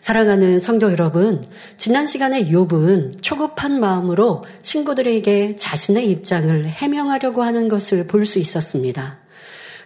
사랑하는 0.00 0.60
성도 0.60 0.90
여러분, 0.90 1.44
지난 1.76 2.06
시간에 2.06 2.44
욥은 2.44 3.22
초급한 3.22 3.80
마음으로 3.80 4.44
친구들에게 4.62 5.56
자신의 5.56 6.08
입장을 6.10 6.66
해명하려고 6.66 7.42
하는 7.42 7.68
것을 7.68 8.06
볼 8.06 8.24
수 8.24 8.38
있었습니다. 8.38 9.18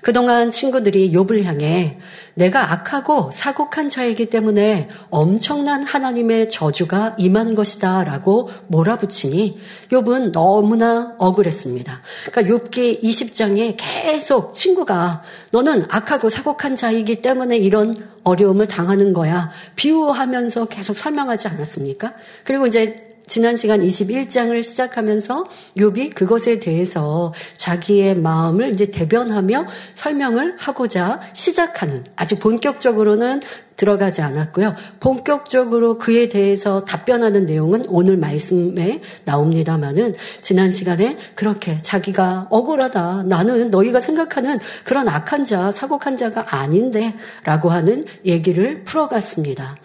그동안 0.04 0.50
친구들이 0.50 1.12
욥을 1.12 1.44
향해 1.44 1.98
내가 2.34 2.72
악하고 2.72 3.30
사곡한 3.32 3.88
자이기 3.88 4.26
때문에 4.26 4.90
엄청난 5.08 5.82
하나님의 5.82 6.50
저주가 6.50 7.16
임한 7.16 7.54
것이다라고 7.54 8.50
몰아붙이니 8.66 9.58
욥은 9.90 10.32
너무나 10.32 11.14
억울했습니다. 11.16 12.02
그러니까 12.30 12.54
욥기 12.54 13.02
20장에 13.02 13.76
계속 13.78 14.52
친구가 14.52 15.22
너는 15.52 15.86
악하고 15.88 16.28
사곡한 16.28 16.76
자이기 16.76 17.22
때문에 17.22 17.56
이런 17.56 17.96
어려움을 18.24 18.66
당하는 18.66 19.14
거야. 19.14 19.52
비유하면서 19.74 20.66
계속 20.66 20.98
설명하지 20.98 21.48
않았습니까? 21.48 22.12
그리고 22.44 22.66
이제 22.66 23.13
지난 23.26 23.56
시간 23.56 23.80
21장을 23.80 24.62
시작하면서 24.62 25.46
욥이 25.78 26.14
그것에 26.14 26.58
대해서 26.60 27.32
자기의 27.56 28.16
마음을 28.16 28.72
이제 28.72 28.86
대변하며 28.86 29.66
설명을 29.94 30.56
하고자 30.58 31.20
시작하는 31.32 32.04
아직 32.16 32.38
본격적으로는 32.38 33.40
들어가지 33.76 34.22
않았고요. 34.22 34.74
본격적으로 35.00 35.98
그에 35.98 36.28
대해서 36.28 36.84
답변하는 36.84 37.46
내용은 37.46 37.84
오늘 37.88 38.16
말씀에 38.16 39.00
나옵니다만은 39.24 40.14
지난 40.40 40.70
시간에 40.70 41.16
그렇게 41.34 41.78
자기가 41.78 42.46
억울하다. 42.50 43.24
나는 43.24 43.70
너희가 43.70 44.00
생각하는 44.00 44.60
그런 44.84 45.08
악한 45.08 45.44
자, 45.44 45.70
사곡한 45.70 46.16
자가 46.16 46.56
아닌데 46.56 47.14
라고 47.42 47.70
하는 47.70 48.04
얘기를 48.24 48.84
풀어갔습니다. 48.84 49.76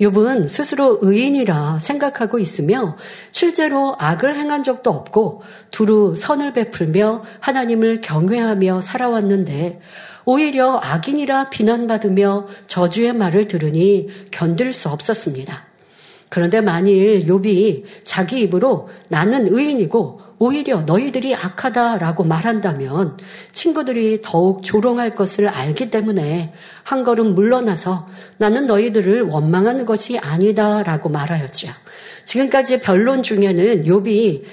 욥은 0.00 0.48
스스로 0.48 0.98
의인이라 1.02 1.78
생각하고 1.80 2.38
있으며 2.38 2.96
실제로 3.32 3.94
악을 3.98 4.34
행한 4.34 4.62
적도 4.62 4.90
없고 4.90 5.42
두루 5.70 6.14
선을 6.16 6.54
베풀며 6.54 7.22
하나님을 7.40 8.00
경외하며 8.00 8.80
살아왔는데 8.80 9.80
오히려 10.24 10.80
악인이라 10.82 11.50
비난받으며 11.50 12.46
저주의 12.66 13.12
말을 13.12 13.46
들으니 13.46 14.08
견딜 14.30 14.72
수 14.72 14.88
없었습니다. 14.88 15.66
그런데 16.30 16.60
만일 16.60 17.26
욥이 17.26 17.84
자기 18.04 18.40
입으로 18.40 18.88
나는 19.08 19.52
의인이고 19.52 20.29
오히려 20.42 20.80
너희들이 20.80 21.34
악하다라고 21.34 22.24
말한다면 22.24 23.18
친구들이 23.52 24.22
더욱 24.22 24.62
조롱할 24.62 25.14
것을 25.14 25.46
알기 25.46 25.90
때문에 25.90 26.54
한 26.82 27.04
걸음 27.04 27.34
물러나서 27.34 28.08
나는 28.38 28.64
너희들을 28.64 29.20
원망하는 29.20 29.84
것이 29.84 30.18
아니다라고 30.18 31.10
말하였죠. 31.10 31.68
지금까지 32.24 32.80
변론 32.80 33.22
중에는 33.22 33.84
욥이 33.84 34.44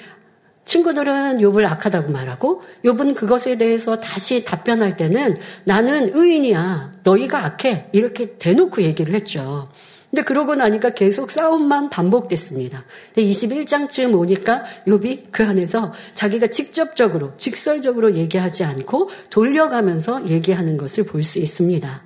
친구들은 0.66 1.38
욥을 1.38 1.66
악하다고 1.66 2.12
말하고 2.12 2.64
욥은 2.84 3.16
그것에 3.16 3.56
대해서 3.56 3.98
다시 4.02 4.44
답변할 4.44 4.98
때는 4.98 5.38
나는 5.64 6.12
의인이야. 6.14 6.96
너희가 7.04 7.46
악해. 7.46 7.88
이렇게 7.94 8.38
대놓고 8.38 8.82
얘기를 8.82 9.16
했죠. 9.16 9.70
근데 10.10 10.24
그러고 10.24 10.56
나니까 10.56 10.92
계속 10.92 11.32
싸움만 11.32 11.90
반복됐습니다. 11.90 12.86
21장쯤 13.16 14.18
오니까 14.18 14.64
욥이 14.88 15.32
그 15.32 15.44
안에서 15.46 15.94
자기가 16.14 16.48
직접적으로 16.48 17.34
직설적으로 17.36 18.16
얘기하지 18.16 18.64
않고 18.64 19.10
돌려가면서 19.30 20.28
얘기하는 20.28 20.78
것을 20.78 21.04
볼 21.04 21.24
수 21.24 21.40
있습니다. 21.40 22.04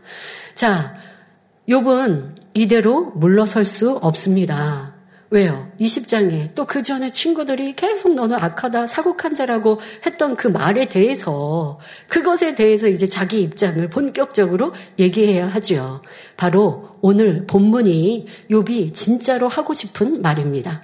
자, 0.56 0.96
욥은 1.70 2.36
이대로 2.56 3.12
물러설 3.16 3.66
수 3.66 3.92
없습니다. 3.92 4.91
왜요? 5.34 5.72
20장에 5.80 6.54
또 6.56 6.66
그 6.66 6.84
전에 6.84 7.10
친구들이 7.10 7.74
계속 7.76 8.14
너는 8.14 8.38
악하다, 8.38 8.88
사곡한 8.88 9.34
자라고 9.34 9.80
했던 10.06 10.36
그 10.36 10.48
말에 10.48 10.86
대해서 10.86 11.80
그것에 12.10 12.56
대해서 12.56 12.88
이제 12.88 13.08
자기 13.08 13.42
입장을 13.42 13.90
본격적으로 13.90 14.74
얘기해야 15.00 15.48
하죠. 15.48 16.02
바로 16.36 16.98
오늘 17.02 17.46
본문이 17.48 18.28
욥이 18.50 18.94
진짜로 18.94 19.48
하고 19.48 19.74
싶은 19.74 20.22
말입니다. 20.22 20.84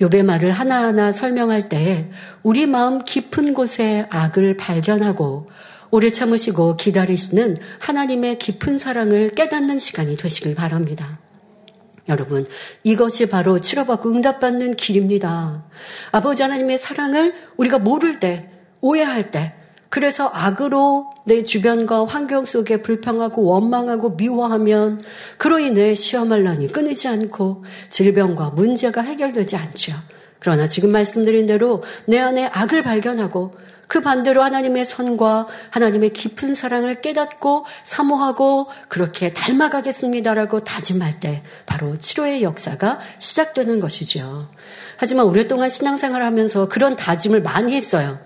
욥의 0.00 0.24
말을 0.24 0.52
하나하나 0.52 1.10
설명할 1.12 1.68
때 1.68 2.10
우리 2.42 2.66
마음 2.66 3.04
깊은 3.04 3.54
곳에 3.54 4.06
악을 4.10 4.56
발견하고 4.56 5.48
오래 5.90 6.10
참으시고 6.10 6.76
기다리시는 6.76 7.56
하나님의 7.78 8.38
깊은 8.38 8.78
사랑을 8.78 9.30
깨닫는 9.30 9.78
시간이 9.78 10.16
되시길 10.16 10.54
바랍니다. 10.54 11.23
여러분, 12.08 12.46
이것이 12.82 13.28
바로 13.28 13.58
치료받고 13.58 14.10
응답받는 14.10 14.76
길입니다. 14.76 15.64
아버지 16.12 16.42
하나님의 16.42 16.78
사랑을 16.78 17.34
우리가 17.56 17.78
모를 17.78 18.20
때, 18.20 18.50
오해할 18.80 19.30
때, 19.30 19.54
그래서 19.88 20.28
악으로 20.32 21.08
내 21.24 21.44
주변과 21.44 22.06
환경 22.06 22.44
속에 22.44 22.82
불평하고 22.82 23.44
원망하고 23.44 24.10
미워하면 24.10 25.00
그로 25.38 25.60
인해 25.60 25.94
시험할 25.94 26.42
난이 26.42 26.72
끊이지 26.72 27.06
않고 27.06 27.64
질병과 27.90 28.50
문제가 28.50 29.02
해결되지 29.02 29.54
않죠. 29.54 29.92
그러나 30.40 30.66
지금 30.66 30.90
말씀드린 30.90 31.46
대로 31.46 31.84
내 32.06 32.18
안에 32.18 32.50
악을 32.52 32.82
발견하고 32.82 33.54
그 33.88 34.00
반대로 34.00 34.42
하나님의 34.42 34.84
선과 34.84 35.46
하나님의 35.70 36.10
깊은 36.12 36.54
사랑을 36.54 37.00
깨닫고 37.00 37.66
사모하고 37.84 38.68
그렇게 38.88 39.32
닮아가겠습니다라고 39.32 40.64
다짐할 40.64 41.20
때 41.20 41.42
바로 41.66 41.96
치료의 41.96 42.42
역사가 42.42 43.00
시작되는 43.18 43.80
것이죠. 43.80 44.48
하지만 44.96 45.26
오랫동안 45.26 45.68
신앙생활을 45.68 46.24
하면서 46.26 46.68
그런 46.68 46.96
다짐을 46.96 47.42
많이 47.42 47.74
했어요. 47.74 48.18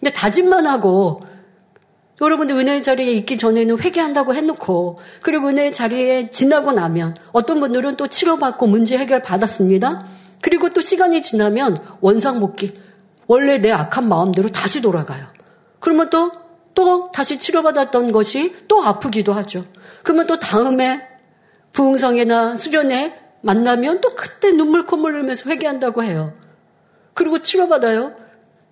근데 0.00 0.12
다짐만 0.12 0.66
하고 0.66 1.22
여러분들 2.20 2.56
은혜의 2.56 2.82
자리에 2.82 3.12
있기 3.12 3.36
전에는 3.36 3.78
회개한다고 3.78 4.34
해놓고 4.34 4.98
그리고 5.22 5.48
은혜의 5.48 5.72
자리에 5.72 6.30
지나고 6.30 6.72
나면 6.72 7.14
어떤 7.32 7.60
분들은 7.60 7.96
또 7.96 8.06
치료받고 8.06 8.66
문제 8.66 8.96
해결 8.96 9.20
받았습니다. 9.20 10.06
그리고 10.40 10.70
또 10.70 10.80
시간이 10.80 11.22
지나면 11.22 11.78
원상복귀 12.00 12.85
원래 13.26 13.58
내 13.58 13.72
악한 13.72 14.08
마음대로 14.08 14.50
다시 14.50 14.80
돌아가요. 14.80 15.26
그러면 15.80 16.10
또, 16.10 16.32
또 16.74 17.10
다시 17.10 17.38
치료받았던 17.38 18.12
것이 18.12 18.54
또 18.68 18.82
아프기도 18.82 19.32
하죠. 19.32 19.64
그러면 20.02 20.26
또 20.26 20.38
다음에 20.38 21.06
부흥성이나 21.72 22.56
수련회 22.56 23.14
만나면 23.42 24.00
또 24.00 24.14
그때 24.14 24.50
눈물 24.52 24.86
콧물 24.86 25.14
흘리면서 25.14 25.48
회개한다고 25.50 26.02
해요. 26.02 26.32
그리고 27.14 27.40
치료받아요. 27.40 28.14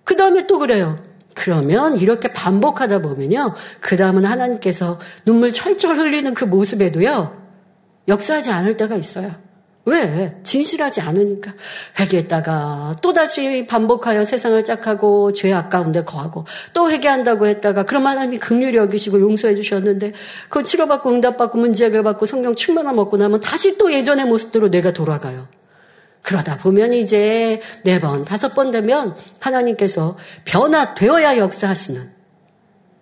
그 0.03 0.15
다음에 0.15 0.47
또 0.47 0.59
그래요. 0.59 1.03
그러면 1.33 1.97
이렇게 1.97 2.31
반복하다 2.31 3.01
보면요. 3.01 3.55
그 3.81 3.97
다음은 3.97 4.25
하나님께서 4.25 4.99
눈물 5.25 5.51
철철 5.51 5.97
흘리는 5.97 6.33
그 6.33 6.45
모습에도요. 6.45 7.43
역사하지 8.07 8.51
않을 8.51 8.77
때가 8.77 8.95
있어요. 8.95 9.35
왜? 9.85 10.35
진실하지 10.41 11.01
않으니까. 11.01 11.53
회개했다가 11.99 12.97
또다시 13.01 13.67
반복하여 13.67 14.25
세상을 14.25 14.63
짝하고 14.63 15.31
죄 15.33 15.53
아까운데 15.53 16.03
거하고 16.03 16.45
또 16.73 16.89
회개한다고 16.89 17.45
했다가 17.45 17.85
그럼 17.85 18.07
하나님이 18.07 18.39
극률이 18.39 18.77
여기시고 18.77 19.19
용서해 19.21 19.55
주셨는데 19.55 20.13
그 20.49 20.63
치료받고 20.63 21.11
응답받고 21.11 21.59
문제 21.59 21.85
해결받고 21.85 22.25
성령 22.25 22.55
충만함 22.55 22.97
얻고 22.97 23.17
나면 23.17 23.41
다시 23.41 23.77
또 23.77 23.93
예전의 23.93 24.25
모습대로 24.25 24.71
내가 24.71 24.91
돌아가요. 24.91 25.47
그러다 26.23 26.57
보면 26.57 26.93
이제 26.93 27.61
네 27.83 27.99
번, 27.99 28.25
다섯 28.25 28.55
번 28.55 28.71
되면 28.71 29.15
하나님께서 29.39 30.17
변화되어야 30.45 31.37
역사하시는 31.37 32.11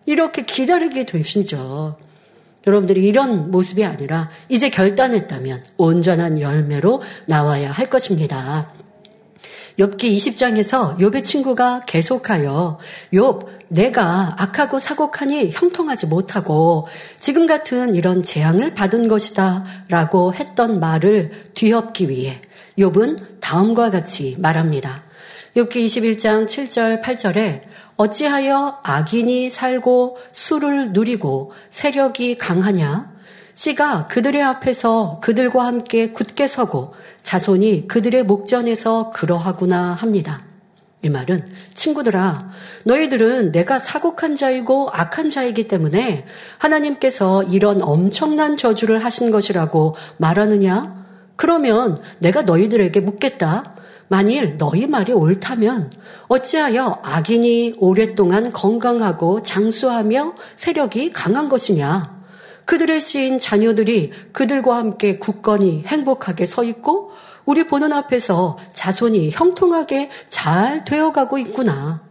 이렇게 0.06 0.44
기다리게 0.44 1.06
되시죠. 1.06 1.98
여러분들이 2.66 3.04
이런 3.04 3.52
모습이 3.52 3.84
아니라 3.84 4.30
이제 4.50 4.70
결단했다면 4.70 5.64
온전한 5.78 6.40
열매로 6.40 7.02
나와야 7.26 7.72
할 7.72 7.90
것입니다. 7.90 8.72
욥기 9.80 10.16
20장에서 10.16 10.98
욥의 11.00 11.24
친구가 11.24 11.86
계속하여 11.86 12.78
욥 13.12 13.48
내가 13.70 14.36
악하고 14.38 14.78
사곡하니 14.78 15.50
형통하지 15.52 16.06
못하고 16.08 16.88
지금 17.20 17.48
같은 17.48 17.96
이런 17.96 18.22
재앙을 18.22 18.76
받은 18.76 19.08
것이다라고 19.08 20.36
했던 20.36 20.80
말을 20.80 21.32
뒤엎기 21.56 22.10
위해 22.10 22.40
욥은 22.78 23.40
다음과 23.40 23.90
같이 23.90 24.36
말합니다. 24.40 25.04
욥기 25.56 25.86
21장 25.86 26.46
7절 26.46 27.02
8절에 27.02 27.62
어찌하여 28.04 28.80
악인이 28.84 29.50
살고 29.50 30.18
술을 30.34 30.92
누리고 30.92 31.54
세력이 31.70 32.36
강하냐? 32.36 33.14
씨가 33.54 34.08
그들의 34.08 34.44
앞에서 34.44 35.20
그들과 35.22 35.66
함께 35.66 36.12
굳게 36.12 36.48
서고 36.48 36.94
자손이 37.22 37.88
그들의 37.88 38.24
목전에서 38.24 39.12
그러하구나 39.12 39.94
합니다. 39.94 40.42
이 41.02 41.10
말은 41.10 41.50
친구들아 41.74 42.50
너희들은 42.86 43.52
내가 43.52 43.80
사곡한 43.80 44.36
자이고 44.36 44.90
악한 44.92 45.30
자이기 45.30 45.68
때문에 45.68 46.26
하나님께서 46.58 47.44
이런 47.44 47.82
엄청난 47.82 48.58
저주를 48.58 49.04
하신 49.06 49.32
것이라고 49.32 49.96
말하느냐? 50.18 51.06
그러면 51.36 51.98
내가 52.20 52.42
너희들에게 52.42 53.00
묻겠다. 53.00 53.76
만일 54.14 54.58
너희 54.58 54.86
말이 54.86 55.12
옳다면 55.12 55.92
어찌하여 56.28 57.02
악인이 57.02 57.78
오랫동안 57.80 58.52
건강하고 58.52 59.42
장수하며 59.42 60.36
세력이 60.56 61.14
강한 61.14 61.50
것이냐? 61.50 62.22
그들의 62.66 63.02
시인 63.02 63.40
자녀들이 63.40 64.12
그들과 64.32 64.78
함께 64.78 65.18
굳건히 65.18 65.84
행복하게 65.88 66.46
서 66.46 66.64
있고 66.64 67.10
우리 67.44 67.66
보는 67.66 67.92
앞에서 67.92 68.60
자손이 68.74 69.32
형통하게 69.32 70.12
잘 70.30 70.86
되어가고 70.86 71.40
있구나. 71.40 72.04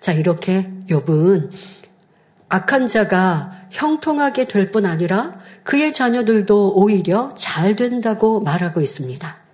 자, 0.00 0.14
이렇게 0.14 0.70
욥은 0.88 1.50
악한 2.48 2.86
자가 2.86 3.66
형통하게 3.72 4.46
될 4.46 4.70
뿐 4.70 4.86
아니라 4.86 5.38
그의 5.64 5.92
자녀들도 5.92 6.72
오히려 6.76 7.28
잘 7.34 7.76
된다고 7.76 8.40
말하고 8.40 8.80
있습니다. 8.80 9.45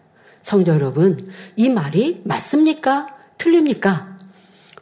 성도 0.43 0.73
여러분, 0.73 1.19
이 1.57 1.69
말이 1.69 2.21
맞습니까? 2.25 3.07
틀립니까? 3.39 4.13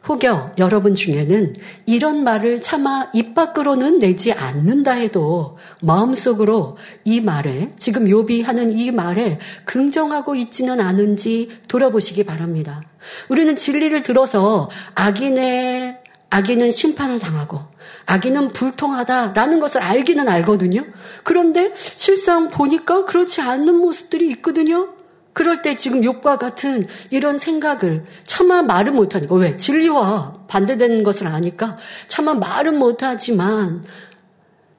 혹여 0.09 0.55
여러분 0.57 0.95
중에는 0.95 1.55
이런 1.85 2.25
말을 2.25 2.62
차마 2.62 3.11
입 3.12 3.35
밖으로는 3.35 3.99
내지 3.99 4.33
않는다 4.33 4.93
해도 4.93 5.59
마음속으로 5.83 6.79
이 7.05 7.21
말에 7.21 7.73
지금 7.79 8.09
요비 8.09 8.41
하는 8.43 8.71
이 8.71 8.91
말에 8.91 9.39
긍정하고 9.67 10.35
있지는 10.37 10.81
않은지 10.81 11.51
돌아보시기 11.69 12.25
바랍니다. 12.25 12.83
우리는 13.29 13.55
진리를 13.57 14.03
들어서 14.03 14.71
악인의 14.95 15.99
악인은 16.31 16.71
심판을 16.71 17.19
당하고 17.19 17.61
악인은 18.07 18.53
불통하다라는 18.53 19.61
것을 19.61 19.83
알기는 19.83 20.29
알거든요. 20.29 20.85
그런데 21.25 21.73
실상 21.77 22.49
보니까 22.51 23.05
그렇지 23.05 23.41
않는 23.43 23.75
모습들이 23.75 24.31
있거든요. 24.31 25.00
그럴 25.32 25.62
때 25.62 25.77
지금 25.77 26.03
욕과 26.05 26.38
같은 26.38 26.87
이런 27.11 27.38
생각을 27.38 28.05
차마 28.25 28.62
말은 28.62 28.94
못하니까 28.94 29.35
왜 29.37 29.56
진리와 29.56 30.44
반대되는 30.49 31.03
것을 31.03 31.27
아니까 31.29 31.77
차마 32.09 32.35
말은 32.35 32.79
못하지만 32.79 33.85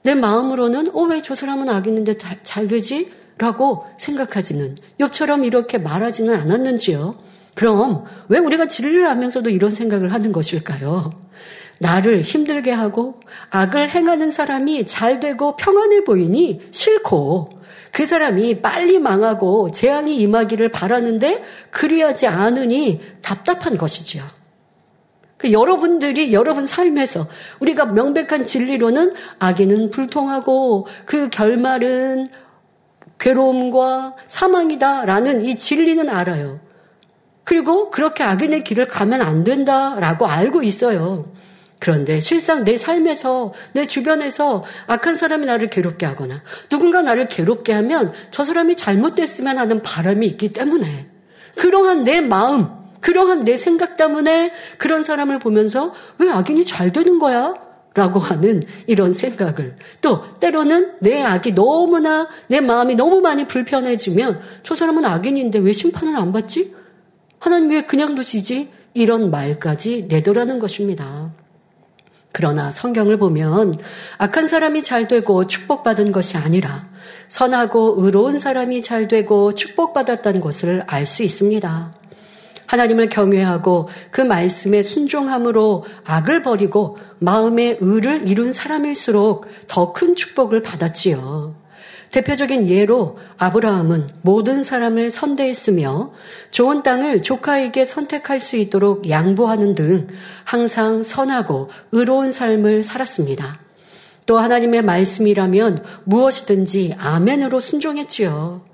내 0.03 0.15
마음으로는 0.15 0.91
어 0.93 1.05
왜 1.07 1.21
저 1.21 1.35
사람은 1.35 1.69
악인인데 1.69 2.17
잘 2.43 2.67
되지? 2.67 3.11
라고 3.37 3.85
생각하지는 3.97 4.75
욕처럼 4.99 5.45
이렇게 5.45 5.77
말하지는 5.77 6.33
않았는지요. 6.35 7.17
그럼 7.55 8.05
왜 8.29 8.37
우리가 8.39 8.67
진리를 8.67 9.09
하면서도 9.09 9.49
이런 9.49 9.71
생각을 9.71 10.13
하는 10.13 10.31
것일까요? 10.31 11.11
나를 11.79 12.21
힘들게 12.21 12.71
하고 12.71 13.19
악을 13.49 13.89
행하는 13.89 14.29
사람이 14.29 14.85
잘 14.85 15.19
되고 15.19 15.55
평안해 15.55 16.03
보이니 16.03 16.61
싫고 16.71 17.49
그 17.91 18.05
사람이 18.05 18.61
빨리 18.61 18.99
망하고 18.99 19.71
재앙이 19.71 20.15
임하기를 20.17 20.71
바라는데 20.71 21.43
그리하지 21.71 22.27
않으니 22.27 23.01
답답한 23.21 23.77
것이지요. 23.77 24.23
그 25.37 25.51
여러분들이 25.51 26.33
여러분 26.33 26.67
삶에서 26.67 27.27
우리가 27.59 27.85
명백한 27.87 28.45
진리로는 28.45 29.13
악인은 29.39 29.89
불통하고 29.89 30.87
그 31.05 31.29
결말은 31.29 32.27
괴로움과 33.19 34.15
사망이다라는 34.27 35.43
이 35.43 35.55
진리는 35.55 36.09
알아요. 36.09 36.59
그리고 37.43 37.89
그렇게 37.89 38.23
악인의 38.23 38.63
길을 38.63 38.87
가면 38.87 39.21
안 39.21 39.43
된다라고 39.43 40.27
알고 40.27 40.63
있어요. 40.63 41.25
그런데 41.81 42.19
실상 42.19 42.63
내 42.63 42.77
삶에서 42.77 43.53
내 43.73 43.87
주변에서 43.87 44.63
악한 44.85 45.15
사람이 45.15 45.47
나를 45.47 45.71
괴롭게 45.71 46.05
하거나 46.05 46.43
누군가 46.69 47.01
나를 47.01 47.27
괴롭게 47.27 47.73
하면 47.73 48.13
저 48.29 48.43
사람이 48.45 48.75
잘못됐으면 48.75 49.57
하는 49.57 49.81
바람이 49.81 50.27
있기 50.27 50.53
때문에 50.53 51.07
그러한 51.55 52.03
내 52.03 52.21
마음, 52.21 52.67
그러한 52.99 53.45
내 53.45 53.57
생각 53.57 53.97
때문에 53.97 54.53
그런 54.77 55.01
사람을 55.01 55.39
보면서 55.39 55.91
왜 56.19 56.29
악인이 56.29 56.63
잘 56.65 56.93
되는 56.93 57.17
거야? 57.17 57.55
라고 57.95 58.19
하는 58.19 58.61
이런 58.85 59.11
생각을 59.11 59.75
또 60.01 60.23
때로는 60.39 60.93
내 60.99 61.21
악이 61.23 61.55
너무나 61.55 62.29
내 62.47 62.61
마음이 62.61 62.93
너무 62.93 63.21
많이 63.21 63.47
불편해지면 63.47 64.39
저 64.63 64.75
사람은 64.75 65.03
악인인데 65.03 65.59
왜 65.59 65.73
심판을 65.73 66.15
안 66.15 66.31
받지? 66.31 66.73
하나님 67.39 67.71
왜 67.71 67.81
그냥 67.81 68.13
두시지? 68.13 68.69
이런 68.93 69.31
말까지 69.31 70.05
내더라는 70.09 70.59
것입니다. 70.59 71.30
그러나 72.31 72.71
성경을 72.71 73.17
보면 73.17 73.73
악한 74.17 74.47
사람이 74.47 74.83
잘 74.83 75.07
되고 75.07 75.47
축복받은 75.47 76.11
것이 76.11 76.37
아니라 76.37 76.87
선하고 77.29 77.95
의로운 77.99 78.39
사람이 78.39 78.81
잘 78.81 79.07
되고 79.07 79.53
축복받았다는 79.53 80.41
것을 80.41 80.83
알 80.87 81.05
수 81.05 81.23
있습니다. 81.23 81.93
하나님을 82.67 83.09
경외하고 83.09 83.89
그 84.11 84.21
말씀에 84.21 84.81
순종함으로 84.81 85.83
악을 86.05 86.41
버리고 86.41 86.97
마음의 87.19 87.79
의를 87.81 88.27
이룬 88.29 88.53
사람일수록 88.53 89.45
더 89.67 89.91
큰 89.91 90.15
축복을 90.15 90.61
받았지요. 90.61 91.60
대표적인 92.11 92.67
예로 92.67 93.17
아브라함은 93.37 94.09
모든 94.21 94.63
사람을 94.63 95.11
선대했으며 95.11 96.11
좋은 96.51 96.83
땅을 96.83 97.21
조카에게 97.21 97.85
선택할 97.85 98.39
수 98.39 98.57
있도록 98.57 99.09
양보하는 99.09 99.75
등 99.75 100.07
항상 100.43 101.03
선하고 101.03 101.69
의로운 101.93 102.31
삶을 102.31 102.83
살았습니다. 102.83 103.59
또 104.25 104.37
하나님의 104.39 104.81
말씀이라면 104.83 105.83
무엇이든지 106.03 106.95
아멘으로 106.99 107.59
순종했지요. 107.59 108.65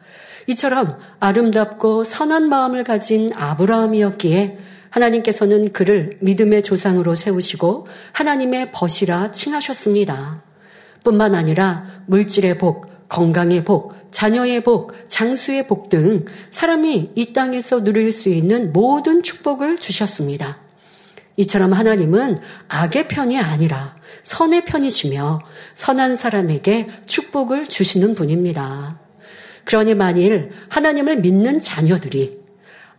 이처럼 0.47 0.97
아름답고 1.19 2.03
선한 2.03 2.49
마음을 2.49 2.83
가진 2.83 3.31
아브라함이었기에 3.35 4.57
하나님께서는 4.89 5.73
그를 5.73 6.17
믿음의 6.21 6.63
조상으로 6.63 7.15
세우시고 7.15 7.87
하나님의 8.13 8.71
벗이라 8.71 9.31
칭하셨습니다. 9.31 10.43
뿐만 11.03 11.35
아니라 11.35 11.85
물질의 12.07 12.57
복, 12.57 12.96
건강의 13.09 13.63
복, 13.63 13.93
자녀의 14.11 14.63
복, 14.63 14.93
장수의 15.07 15.67
복 15.67 15.89
등 15.89 16.25
사람이 16.51 17.11
이 17.15 17.33
땅에서 17.33 17.83
누릴 17.83 18.11
수 18.11 18.29
있는 18.29 18.73
모든 18.73 19.23
축복을 19.23 19.77
주셨습니다. 19.77 20.57
이처럼 21.37 21.73
하나님은 21.73 22.37
악의 22.67 23.07
편이 23.07 23.39
아니라 23.39 23.95
선의 24.23 24.65
편이시며 24.65 25.39
선한 25.75 26.15
사람에게 26.15 26.87
축복을 27.05 27.65
주시는 27.67 28.15
분입니다. 28.15 28.99
그러니 29.63 29.93
만일 29.95 30.51
하나님을 30.69 31.17
믿는 31.17 31.59
자녀들이 31.59 32.39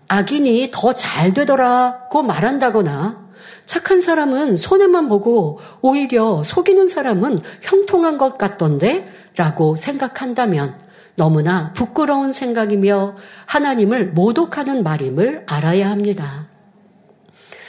악인이 0.08 0.70
더 0.72 0.92
잘 0.92 1.34
되더라고 1.34 2.22
말한다거나 2.22 3.28
착한 3.66 4.00
사람은 4.00 4.56
손해만 4.56 5.08
보고 5.08 5.60
오히려 5.82 6.42
속이는 6.44 6.88
사람은 6.88 7.40
형통한 7.60 8.16
것 8.16 8.38
같던데 8.38 9.12
라고 9.38 9.76
생각한다면 9.76 10.74
너무나 11.14 11.72
부끄러운 11.72 12.32
생각이며 12.32 13.16
하나님을 13.46 14.08
모독하는 14.08 14.82
말임을 14.82 15.44
알아야 15.46 15.90
합니다. 15.90 16.48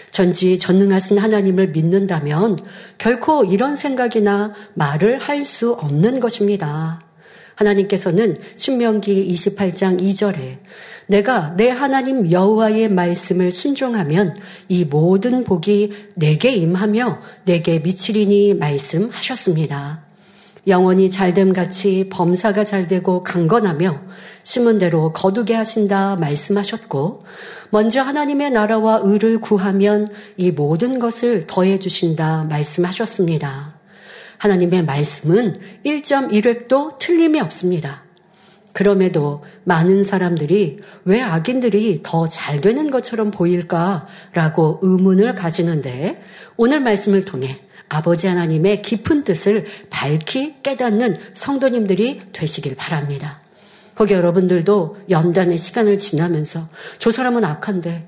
전지 0.09 0.57
전능하신 0.57 1.19
하나님을 1.19 1.69
믿는다면 1.69 2.57
결코 2.97 3.45
이런 3.45 3.75
생각이나 3.75 4.53
말을 4.73 5.19
할 5.19 5.45
수 5.45 5.73
없는 5.73 6.19
것입니다. 6.19 7.01
하나님께서는 7.53 8.35
신명기 8.55 9.27
28장 9.35 10.01
2절에 10.01 10.57
내가 11.05 11.55
내 11.55 11.69
하나님 11.69 12.31
여호와의 12.31 12.89
말씀을 12.89 13.51
순종하면 13.51 14.35
이 14.69 14.85
모든 14.85 15.43
복이 15.43 15.91
내게 16.15 16.51
임하며 16.51 17.21
내게 17.45 17.77
미치리니 17.79 18.55
말씀하셨습니다. 18.55 20.08
영원히 20.69 21.09
잘됨 21.09 21.53
같이 21.53 22.07
범사가 22.09 22.63
잘되고 22.63 23.23
강건하며 23.23 24.01
심은 24.43 24.79
대로 24.79 25.11
거두게 25.11 25.53
하신다 25.53 26.15
말씀하셨고 26.17 27.23
먼저 27.71 28.01
하나님의 28.01 28.51
나라와 28.51 28.99
의를 29.03 29.41
구하면 29.41 30.07
이 30.37 30.51
모든 30.51 30.99
것을 30.99 31.45
더해 31.47 31.79
주신다 31.79 32.45
말씀하셨습니다. 32.49 33.79
하나님의 34.37 34.85
말씀은 34.85 35.55
1.1획도 35.85 36.97
틀림이 36.99 37.41
없습니다. 37.41 38.03
그럼에도 38.71 39.43
많은 39.65 40.03
사람들이 40.03 40.79
왜 41.03 41.21
악인들이 41.21 42.01
더 42.03 42.27
잘 42.27 42.61
되는 42.61 42.89
것처럼 42.91 43.31
보일까라고 43.31 44.79
의문을 44.81 45.35
가지는데 45.35 46.21
오늘 46.55 46.79
말씀을 46.79 47.25
통해 47.25 47.59
아버지 47.89 48.27
하나님의 48.27 48.81
깊은 48.83 49.23
뜻을 49.23 49.65
밝히 49.89 50.61
깨닫는 50.61 51.17
성도님들이 51.33 52.21
되시길 52.31 52.75
바랍니다. 52.75 53.41
거기 53.95 54.13
여러분들도 54.13 54.97
연단의 55.09 55.57
시간을 55.57 55.99
지나면서 55.99 56.69
저 56.99 57.11
사람은 57.11 57.43
악한데, 57.43 58.07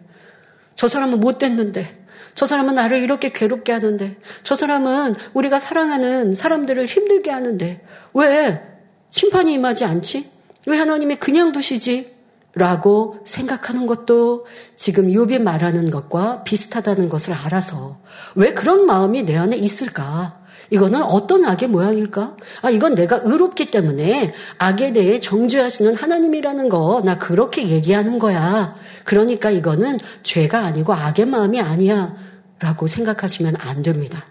저 0.76 0.88
사람은 0.88 1.20
못됐는데, 1.20 2.06
저 2.34 2.46
사람은 2.46 2.76
나를 2.76 3.04
이렇게 3.04 3.34
괴롭게 3.34 3.74
하는데, 3.74 4.16
저 4.44 4.56
사람은 4.56 5.16
우리가 5.34 5.60
사랑하는 5.60 6.34
사람들을 6.34 6.86
힘들게 6.86 7.30
하는데, 7.30 7.84
왜 8.14 8.62
심판이 9.10 9.54
임하지 9.54 9.84
않지? 9.84 10.30
왜 10.68 10.78
하나님이 10.78 11.16
그냥 11.16 11.52
두시지? 11.52 12.16
라고 12.53 13.17
생각하는 13.25 13.88
것도 13.88 14.46
지금 14.75 15.08
욥이 15.08 15.41
말하는 15.41 15.89
것과 15.89 16.43
비슷하다는 16.43 17.08
것을 17.08 17.34
알아서 17.34 18.00
왜 18.36 18.53
그런 18.53 18.86
마음이 18.86 19.24
내 19.24 19.38
안에 19.38 19.55
있을까? 19.55 20.41
이거는 20.70 21.01
어떤 21.01 21.46
악의 21.46 21.70
모양일까? 21.70 22.38
아, 22.62 22.70
이건 22.70 22.96
내가 22.96 23.20
의롭기 23.24 23.72
때문에 23.72 24.34
악에 24.58 24.93
대해 24.93 25.20
정죄하시는 25.20 25.96
하나님이라는 25.96 26.70
거, 26.70 27.01
나 27.03 27.17
그렇게 27.17 27.67
얘기하는 27.67 28.20
거야. 28.20 28.75
그러니까 29.03 29.50
이거는 29.51 30.00
죄가 30.24 30.60
아니고 30.60 30.93
악의 30.93 31.25
마음이 31.25 31.60
아니야. 31.60 32.15
라고 32.60 32.88
생각하시면 32.88 33.55
안 33.60 33.81
됩니다. 33.81 34.25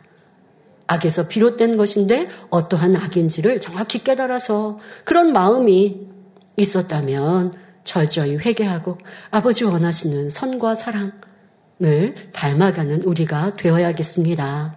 악에서 0.87 1.29
비롯된 1.29 1.77
것인데 1.77 2.29
어떠한 2.49 2.97
악인지를 2.97 3.61
정확히 3.61 4.03
깨달아서 4.03 4.79
그런 5.05 5.33
마음이 5.33 6.09
있었다면 6.57 7.53
철저히 7.91 8.37
회개하고 8.37 8.99
아버지 9.33 9.65
원하시는 9.65 10.31
선과 10.31 10.77
사랑을 10.77 12.15
닮아가는 12.33 13.03
우리가 13.03 13.57
되어야겠습니다. 13.57 14.77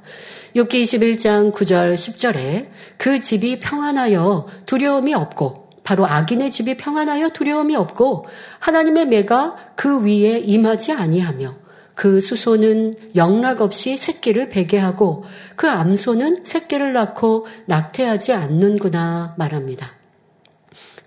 욥기 0.56 0.70
21장 0.70 1.54
9절 1.54 1.94
10절에 1.94 2.70
그 2.98 3.20
집이 3.20 3.60
평안하여 3.60 4.48
두려움이 4.66 5.14
없고 5.14 5.70
바로 5.84 6.08
악인의 6.08 6.50
집이 6.50 6.78
평안하여 6.78 7.30
두려움이 7.30 7.76
없고 7.76 8.26
하나님의 8.58 9.06
매가 9.06 9.74
그 9.76 10.02
위에 10.02 10.40
임하지 10.40 10.94
아니하며 10.94 11.56
그 11.94 12.20
수소는 12.20 12.96
영락 13.16 13.62
없이 13.62 13.96
새끼를 13.96 14.50
베게 14.50 14.80
하고 14.80 15.24
그 15.56 15.70
암소는 15.70 16.46
새끼를 16.46 16.94
낳고 16.94 17.46
낙태하지 17.68 18.34
않는구나 18.34 19.36
말합니다. 19.38 19.92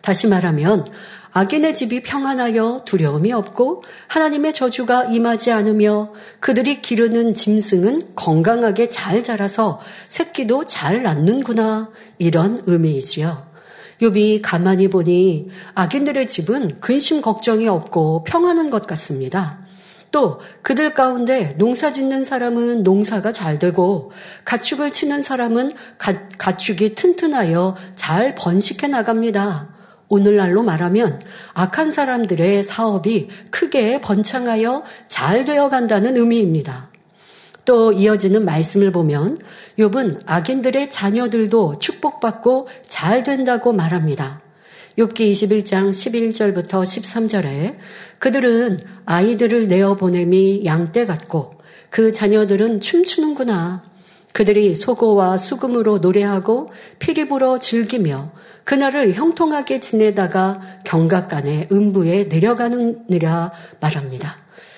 다시 0.07 0.29
말하면 0.29 0.87
악인의 1.37 1.75
집이 1.75 2.01
평안하여 2.01 2.85
두려움이 2.87 3.31
없고 3.31 3.83
하나님의 4.09 4.55
저주가 4.55 5.05
임하지 5.05 5.53
않으며 5.53 6.15
그들이 6.41 6.81
기르는 6.81 7.35
짐승은 7.35 8.15
건강하게 8.17 8.89
잘 8.89 9.23
자라서 9.23 9.79
새끼도 10.09 10.65
잘 10.65 11.03
낳는구나 11.03 11.91
이런 12.17 12.59
의미이지요. 12.65 13.49
욥이 14.01 14.41
가만히 14.43 14.89
보니 14.89 15.51
악인들의 15.75 16.27
집은 16.27 16.81
근심 16.81 17.21
걱정이 17.21 17.69
없고 17.69 18.25
평안한 18.25 18.71
것 18.71 18.87
같습니다. 18.87 19.59
또 20.11 20.41
그들 20.63 20.95
가운데 20.95 21.55
농사 21.59 21.93
짓는 21.93 22.25
사람은 22.25 22.83
농사가 22.83 23.31
잘 23.31 23.59
되고 23.59 24.11
가축을 24.47 24.91
치는 24.91 25.21
사람은 25.21 25.73
가, 25.99 26.29
가축이 26.39 26.95
튼튼하여 26.95 27.77
잘 27.95 28.35
번식해 28.35 28.89
나갑니다. 28.89 29.76
오늘날로 30.09 30.63
말하면 30.63 31.21
악한 31.55 31.91
사람들의 31.91 32.63
사업이 32.63 33.29
크게 33.51 34.01
번창하여 34.01 34.85
잘 35.09 35.45
되어 35.45 35.69
간다는 35.69 36.17
의미입니다. 36.17 36.91
또 37.65 37.93
이어지는 37.93 38.45
말씀을 38.45 38.93
보면 38.93 39.39
욥은 39.79 40.23
악인들의 40.25 40.89
자녀들도 40.89 41.81
축복받고 41.81 42.69
잘 42.87 43.25
된다고 43.25 43.73
말합니다. 43.73 44.41
욥기 44.97 45.33
21장 45.33 45.91
11절부터 45.91 46.83
13절에 46.83 47.77
그들은 48.19 48.79
아이들을 49.05 49.67
내어 49.67 49.97
보냄이 49.97 50.65
양떼 50.65 51.05
같고 51.07 51.57
그 51.91 52.13
자녀들은 52.13 52.81
춤추는구나. 52.81 53.96
그들이 54.37 54.75
소고와 54.75 55.39
수금으로 55.39 55.97
노래하고 55.97 56.71
피리 56.99 57.25
불어 57.25 57.59
즐기며 57.59 58.33
그날을 58.65 59.15
형통하게 59.15 59.81
지내다가 59.81 60.61
경각간에 60.85 61.69
음부에 61.73 62.25
내려가느니라 62.25 63.53
말합니다. 63.81 64.37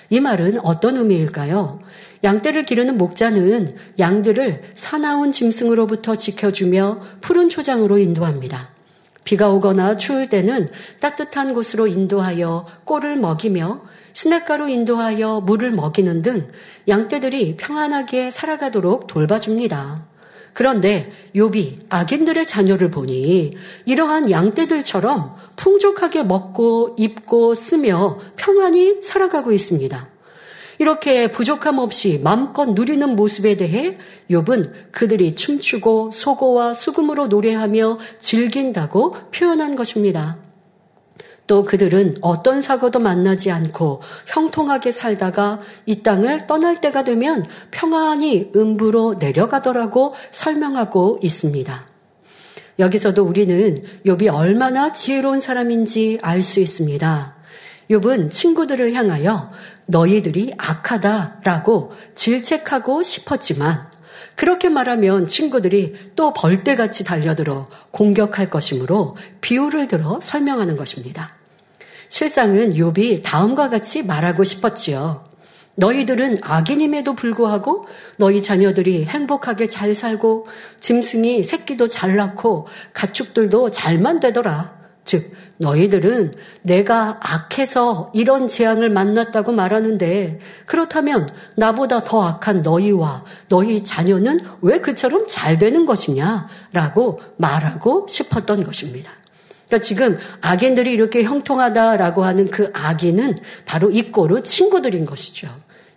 이 0.09 0.21
말은 0.21 0.61
어떤 0.63 0.95
의미일까요? 0.95 1.81
양떼를 2.23 2.63
기르는 2.63 2.97
목자는 2.97 3.75
양들을 3.99 4.61
사나운 4.75 5.33
짐승으로부터 5.33 6.15
지켜주며 6.15 7.01
푸른 7.19 7.49
초장으로 7.49 7.97
인도합니다. 7.97 8.69
비가 9.25 9.49
오거나 9.49 9.97
추울 9.97 10.29
때는 10.29 10.69
따뜻한 11.01 11.53
곳으로 11.53 11.87
인도하여 11.87 12.65
꼴을 12.85 13.17
먹이며 13.17 13.81
시냇가로 14.19 14.67
인도하여 14.67 15.39
물을 15.45 15.71
먹이는 15.71 16.21
등 16.21 16.51
양떼들이 16.89 17.55
평안하게 17.55 18.31
살아가도록 18.31 19.07
돌봐줍니다. 19.07 20.07
그런데 20.51 21.09
욥이 21.35 21.85
악인들의 21.87 22.45
자녀를 22.45 22.91
보니 22.91 23.55
이러한 23.85 24.29
양떼들처럼 24.29 25.35
풍족하게 25.55 26.23
먹고 26.23 26.97
입고 26.99 27.55
쓰며 27.55 28.19
평안히 28.35 29.01
살아가고 29.01 29.53
있습니다. 29.53 30.09
이렇게 30.79 31.31
부족함 31.31 31.77
없이 31.77 32.19
마음껏 32.21 32.65
누리는 32.65 33.15
모습에 33.15 33.55
대해 33.55 33.97
욥은 34.29 34.91
그들이 34.91 35.35
춤추고 35.35 36.11
소고와 36.11 36.73
수금으로 36.73 37.27
노래하며 37.27 37.99
즐긴다고 38.19 39.13
표현한 39.31 39.77
것입니다. 39.77 40.48
또 41.49 41.63
그들은 41.63 42.17
어떤 42.21 42.61
사고도 42.61 42.99
만나지 42.99 43.49
않고 43.49 44.03
형통하게 44.27 44.91
살다가 44.91 45.59
이 45.87 46.03
땅을 46.03 46.45
떠날 46.45 46.79
때가 46.79 47.03
되면 47.03 47.43
평안히 47.71 48.51
음부로 48.55 49.15
내려가더라고 49.15 50.13
설명하고 50.29 51.19
있습니다. 51.23 51.87
여기서도 52.77 53.23
우리는 53.23 53.77
욥이 54.05 54.31
얼마나 54.31 54.93
지혜로운 54.93 55.39
사람인지 55.39 56.19
알 56.21 56.43
수 56.43 56.59
있습니다. 56.59 57.35
욥은 57.89 58.29
친구들을 58.29 58.93
향하여 58.93 59.49
너희들이 59.87 60.53
악하다라고 60.55 61.93
질책하고 62.13 63.01
싶었지만 63.01 63.89
그렇게 64.35 64.69
말하면 64.69 65.25
친구들이 65.25 65.95
또 66.15 66.31
벌떼같이 66.31 67.03
달려들어 67.03 67.67
공격할 67.89 68.51
것이므로 68.51 69.17
비유를 69.41 69.87
들어 69.87 70.19
설명하는 70.21 70.77
것입니다. 70.77 71.38
실상은 72.09 72.73
욥이 72.73 73.21
다음과 73.23 73.69
같이 73.69 74.03
말하고 74.03 74.43
싶었지요. 74.43 75.29
너희들은 75.75 76.39
악인임에도 76.41 77.15
불구하고 77.15 77.85
너희 78.17 78.43
자녀들이 78.43 79.05
행복하게 79.05 79.67
잘 79.67 79.95
살고 79.95 80.47
짐승이 80.81 81.43
새끼도 81.43 81.87
잘 81.87 82.17
낳고 82.17 82.67
가축들도 82.93 83.71
잘만 83.71 84.19
되더라. 84.19 84.77
즉 85.05 85.31
너희들은 85.57 86.33
내가 86.61 87.17
악해서 87.21 88.11
이런 88.13 88.47
재앙을 88.47 88.89
만났다고 88.89 89.53
말하는데 89.53 90.39
그렇다면 90.65 91.29
나보다 91.55 92.03
더 92.03 92.23
악한 92.23 92.61
너희와 92.61 93.23
너희 93.47 93.83
자녀는 93.83 94.39
왜 94.61 94.79
그처럼 94.81 95.25
잘 95.27 95.57
되는 95.57 95.85
것이냐라고 95.85 97.21
말하고 97.37 98.05
싶었던 98.09 98.65
것입니다. 98.65 99.18
그러니까 99.69 99.77
지금 99.79 100.17
악인들이 100.41 100.91
이렇게 100.91 101.23
형통하다라고 101.23 102.23
하는 102.23 102.49
그 102.49 102.71
악인은 102.73 103.37
바로 103.65 103.91
이 103.91 104.11
꼬르 104.11 104.41
친구들인 104.41 105.05
것이죠. 105.05 105.47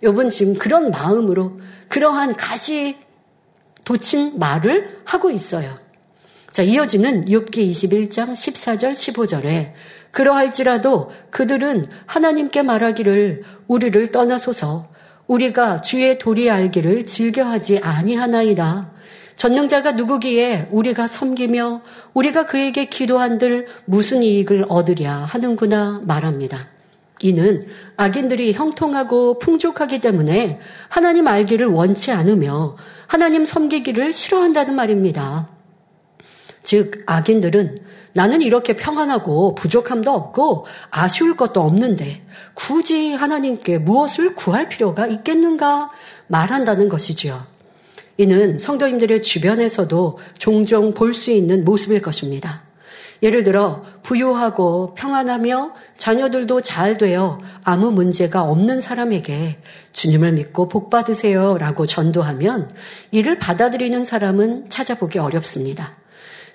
여러분 0.03 0.29
지금 0.29 0.55
그런 0.55 0.91
마음으로 0.91 1.59
그러한 1.89 2.37
가시 2.37 2.97
돋친 3.85 4.39
말을 4.39 5.01
하고 5.05 5.31
있어요. 5.31 5.79
자, 6.51 6.63
이어지는 6.63 7.25
욥기 7.25 7.71
21장 7.71 8.33
14절 8.33 8.93
15절에 8.93 9.73
그러할지라도 10.11 11.11
그들은 11.31 11.83
하나님께 12.05 12.63
말하기를 12.63 13.43
우리를 13.69 14.13
떠나소서 14.13 14.91
우리가 15.27 15.81
주의 15.81 16.19
도리 16.19 16.51
알기를 16.51 17.07
즐겨하지 17.07 17.79
아니하나이다. 17.79 18.93
전능자가 19.37 19.93
누구기에 19.93 20.69
우리가 20.71 21.09
섬기며 21.09 21.83
우리가 22.15 22.47
그에게 22.47 22.85
기도한들 22.87 23.67
무슨 23.85 24.23
이익을 24.23 24.67
얻으랴 24.69 25.13
하는구나 25.13 26.03
말합니다. 26.05 26.69
이는 27.21 27.63
악인들이 27.97 28.53
형통하고 28.53 29.39
풍족하기 29.39 30.01
때문에 30.01 30.59
하나님 30.89 31.29
알기를 31.29 31.67
원치 31.67 32.11
않으며 32.11 32.77
하나님 33.07 33.45
섬기기를 33.45 34.13
싫어한다는 34.13 34.75
말입니다. 34.75 35.49
즉, 36.63 37.03
악인들은 37.07 37.79
나는 38.15 38.43
이렇게 38.43 38.75
평안하고 38.75 39.55
부족함도 39.55 40.13
없고 40.13 40.67
아쉬울 40.91 41.37
것도 41.37 41.63
없는데 41.63 42.23
굳이 42.55 43.15
하나님께 43.15 43.79
무엇을 43.79 44.35
구할 44.35 44.69
필요가 44.69 45.07
있겠는가 45.07 45.91
말한다는 46.27 46.89
것이지요. 46.89 47.52
이는 48.19 48.59
성도님들의 48.59 49.23
주변에서도 49.23 50.19
종종 50.39 50.95
볼 50.95 51.15
수 51.15 51.31
있는 51.31 51.65
모습일 51.65 52.03
것입니다. 52.03 52.63
예를 53.23 53.45
들어 53.45 53.85
부유하고 54.03 54.95
평안하며 54.95 55.75
자녀들도 55.97 56.61
잘 56.61 56.99
되어 56.99 57.41
아무 57.63 57.93
문제가 57.93 58.43
없는 58.43 58.81
사람에게 58.81 59.59
주님을 59.93 60.33
믿고 60.33 60.69
복 60.69 60.91
받으세요 60.91 61.57
라고 61.57 61.87
전도하면 61.87 62.69
이를 63.13 63.39
받아들이는 63.39 64.05
사람은 64.05 64.71
찾아보기 64.71 65.21
어렵습니다. 65.21 65.97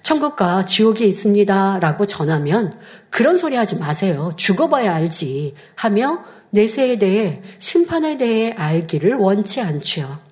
천국과 0.04 0.66
지옥이 0.66 1.08
있습니다. 1.08 1.80
라고 1.80 2.06
전하면 2.06 2.74
그런 3.10 3.38
소리 3.38 3.56
하지 3.56 3.78
마세요. 3.78 4.34
죽어봐야 4.36 4.94
알지. 4.94 5.54
하며 5.76 6.24
내세에 6.50 6.98
대해 6.98 7.42
심판에 7.60 8.18
대해 8.18 8.52
알기를 8.52 9.16
원치 9.16 9.62
않지요. 9.62 10.27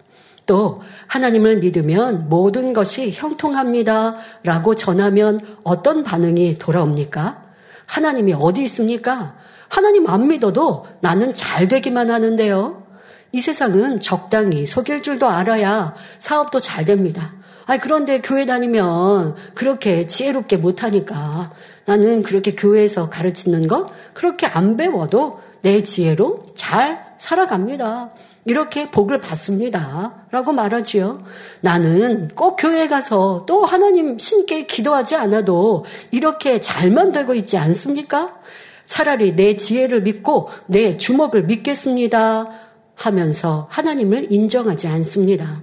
또 0.45 0.81
하나님을 1.07 1.57
믿으면 1.57 2.29
모든 2.29 2.73
것이 2.73 3.11
형통합니다. 3.11 4.17
라고 4.43 4.75
전하면 4.75 5.39
어떤 5.63 6.03
반응이 6.03 6.57
돌아옵니까? 6.57 7.43
하나님이 7.85 8.33
어디 8.33 8.63
있습니까? 8.63 9.35
하나님 9.69 10.07
안 10.07 10.27
믿어도 10.27 10.85
나는 11.01 11.33
잘 11.33 11.67
되기만 11.67 12.11
하는데요. 12.11 12.83
이 13.31 13.41
세상은 13.41 13.99
적당히 13.99 14.65
속일 14.65 15.01
줄도 15.01 15.27
알아야 15.27 15.93
사업도 16.19 16.59
잘 16.59 16.85
됩니다. 16.85 17.33
아 17.65 17.77
그런데 17.77 18.21
교회 18.21 18.45
다니면 18.45 19.35
그렇게 19.55 20.07
지혜롭게 20.07 20.57
못하니까 20.57 21.51
나는 21.85 22.23
그렇게 22.23 22.55
교회에서 22.55 23.09
가르치는 23.09 23.67
거 23.67 23.87
그렇게 24.13 24.45
안 24.45 24.77
배워도 24.77 25.41
내 25.61 25.81
지혜로 25.83 26.45
잘 26.55 27.05
살아갑니다. 27.17 28.11
이렇게 28.45 28.91
복을 28.91 29.21
받습니다. 29.21 30.27
라고 30.29 30.51
말하지요. 30.51 31.23
나는 31.61 32.29
꼭 32.35 32.57
교회 32.57 32.87
가서 32.87 33.43
또 33.47 33.65
하나님 33.65 34.19
신께 34.19 34.67
기도하지 34.67 35.15
않아도 35.15 35.83
이렇게 36.11 36.59
잘만 36.59 37.11
되고 37.11 37.33
있지 37.33 37.57
않습니까? 37.57 38.39
차라리 38.85 39.35
내 39.35 39.55
지혜를 39.55 40.03
믿고 40.03 40.49
내 40.67 40.95
주먹을 40.97 41.43
믿겠습니다. 41.43 42.51
하면서 42.93 43.67
하나님을 43.71 44.31
인정하지 44.31 44.87
않습니다. 44.87 45.61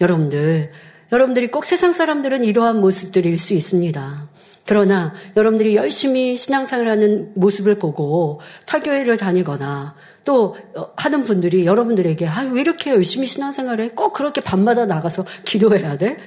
여러분들, 0.00 0.72
여러분들이 1.10 1.50
꼭 1.50 1.64
세상 1.64 1.92
사람들은 1.92 2.44
이러한 2.44 2.80
모습들일 2.80 3.38
수 3.38 3.54
있습니다. 3.54 4.28
그러나 4.66 5.14
여러분들이 5.36 5.76
열심히 5.76 6.36
신앙생활 6.36 6.88
하는 6.88 7.32
모습을 7.34 7.78
보고 7.78 8.40
타교회를 8.66 9.16
다니거나 9.16 9.94
또 10.26 10.56
하는 10.96 11.24
분들이 11.24 11.64
여러분들에게 11.64 12.26
아, 12.26 12.42
왜 12.52 12.60
이렇게 12.60 12.90
열심히 12.90 13.26
신앙생활해? 13.26 13.90
꼭 13.90 14.12
그렇게 14.12 14.42
밤마다 14.42 14.84
나가서 14.84 15.24
기도해야 15.44 15.96
돼? 15.96 16.18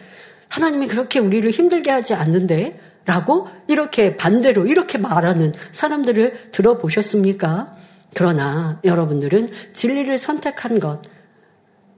하나님이 0.48 0.88
그렇게 0.88 1.20
우리를 1.20 1.48
힘들게 1.52 1.92
하지 1.92 2.16
않는데? 2.16 2.80
라고 3.06 3.48
이렇게 3.68 4.16
반대로 4.16 4.66
이렇게 4.66 4.98
말하는 4.98 5.54
사람들을 5.72 6.52
들어보셨습니까? 6.52 7.76
그러나 8.16 8.80
여러분들은 8.84 9.50
진리를 9.74 10.18
선택한 10.18 10.80
것, 10.80 11.02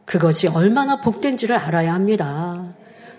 그것이 0.06 0.48
얼마나 0.48 1.00
복된지를 1.02 1.56
알아야 1.56 1.94
합니다. 1.94 2.74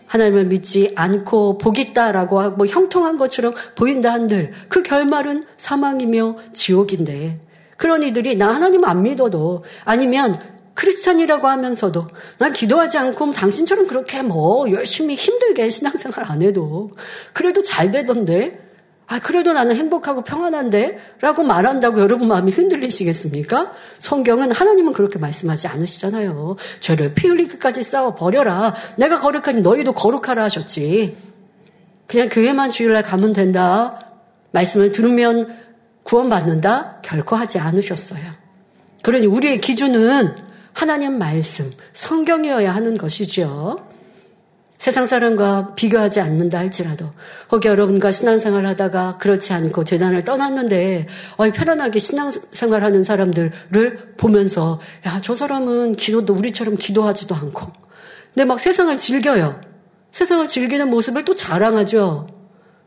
하나님을 0.07 0.47
믿지 0.47 0.93
않고 0.97 1.59
복 1.59 1.79
있다라고 1.79 2.41
하고 2.41 2.57
뭐 2.57 2.67
형통한 2.67 3.17
것처럼 3.17 3.55
보인다 3.77 4.12
한들 4.12 4.53
그 4.69 4.83
결말은 4.83 5.45
사망이며 5.57 6.37
지옥인데 6.53 7.41
그런 7.76 8.02
이들이 8.02 8.37
나 8.37 8.55
하나님 8.55 8.85
안 8.85 9.02
믿어도 9.02 9.64
아니면 9.85 10.38
크리스찬이라고 10.75 11.49
하면서도 11.49 12.09
난 12.38 12.52
기도하지 12.52 12.99
않고 12.99 13.26
뭐 13.26 13.35
당신처럼 13.35 13.87
그렇게 13.87 14.23
뭐 14.23 14.71
열심히 14.71 15.14
힘들게 15.14 15.69
신앙생활 15.71 16.25
안 16.31 16.43
해도 16.43 16.91
그래도 17.33 17.62
잘 17.62 17.91
되던데 17.91 18.59
아, 19.12 19.19
그래도 19.19 19.52
나는 19.52 19.76
행복하고 19.76 20.23
평안한데? 20.23 20.99
라고 21.21 21.43
말한다고 21.43 22.00
여러분 22.00 22.29
마음이 22.29 22.50
흔들리시겠습니까? 22.50 23.73
성경은 23.99 24.52
하나님은 24.52 24.95
그렇게 24.95 25.19
말씀하지 25.19 25.69
않으시잖아요. 25.69 26.57
죄를 26.81 27.12
피 27.12 27.29
흘리기까지 27.29 27.83
싸워 27.83 28.14
버려라. 28.14 28.75
내가 28.97 29.21
거룩하니 29.21 29.61
너희도 29.61 29.93
거룩하라 29.93 30.45
하셨지. 30.45 31.19
그냥 32.07 32.31
교회만 32.31 32.71
주일날 32.71 33.02
가면 33.02 33.35
된다. 33.35 34.00
말씀을 34.52 34.93
들으면 34.93 35.62
구원받는다? 36.04 37.00
결코 37.02 37.37
하지 37.37 37.59
않으셨어요. 37.59 38.22
그러니 39.03 39.27
우리의 39.27 39.61
기준은 39.61 40.35
하나님 40.72 41.18
말씀, 41.18 41.72
성경이어야 41.92 42.74
하는 42.74 42.96
것이죠. 42.96 43.87
세상 44.79 45.05
사람과 45.05 45.77
비교하지 45.77 46.20
않는다 46.20 46.59
할지라도 46.59 47.12
혹 47.53 47.64
여러분과 47.64 48.11
신앙생활 48.11 48.66
하다가 48.66 49.16
그렇지 49.18 49.53
않고 49.53 49.85
재단을 49.85 50.24
떠났는데 50.24 51.07
어이 51.37 51.53
편안하게 51.53 52.00
신앙생활 52.00 52.83
하는 52.83 53.05
사람들을 53.05 54.14
보면서 54.16 54.81
야 55.07 55.20
저 55.22 55.37
사람은 55.37 55.94
기도도 55.94 56.35
우리처럼 56.35 56.74
기도하지도 56.77 57.33
않고 57.33 57.70
근데 58.35 58.44
막 58.44 58.59
세상을 58.59 58.96
즐겨요. 58.98 59.61
세상을 60.11 60.48
즐기는 60.48 60.90
모습을 60.90 61.24
또 61.24 61.37
자랑하죠. 61.37 62.27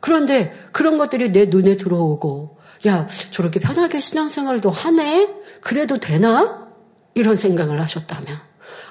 그런데 0.02 0.54
그런 0.74 0.98
것들이 0.98 1.32
내 1.32 1.46
눈에 1.46 1.78
들어오고 1.78 2.55
야 2.86 3.08
저렇게 3.32 3.60
편하게 3.60 4.00
신앙생활도 4.00 4.70
하네? 4.70 5.30
그래도 5.62 5.98
되나? 5.98 6.66
이런 7.14 7.36
생각을 7.36 7.82
하셨다면 7.82 8.40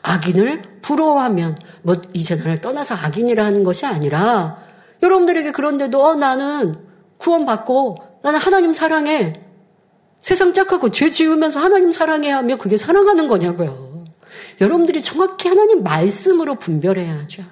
악인을 0.02 0.80
부러워하면 0.82 1.58
뭐 1.82 1.96
이제 2.12 2.36
나를 2.36 2.60
떠나서 2.60 2.94
악인이라 2.94 3.44
하는 3.44 3.64
것이 3.64 3.86
아니라 3.86 4.58
여러분들에게 5.02 5.52
그런데도 5.52 6.02
어, 6.02 6.14
나는 6.14 6.74
구원받고 7.18 7.98
나는 8.22 8.38
하나님 8.40 8.72
사랑해. 8.72 9.34
세상 10.22 10.54
짝하고 10.54 10.90
죄 10.90 11.10
지으면서 11.10 11.60
하나님 11.60 11.92
사랑해 11.92 12.30
하며 12.30 12.56
그게 12.56 12.78
사랑하는 12.78 13.28
거냐고요. 13.28 14.04
여러분들이 14.60 15.02
정확히 15.02 15.48
하나님 15.48 15.82
말씀으로 15.82 16.54
분별해야죠. 16.58 17.42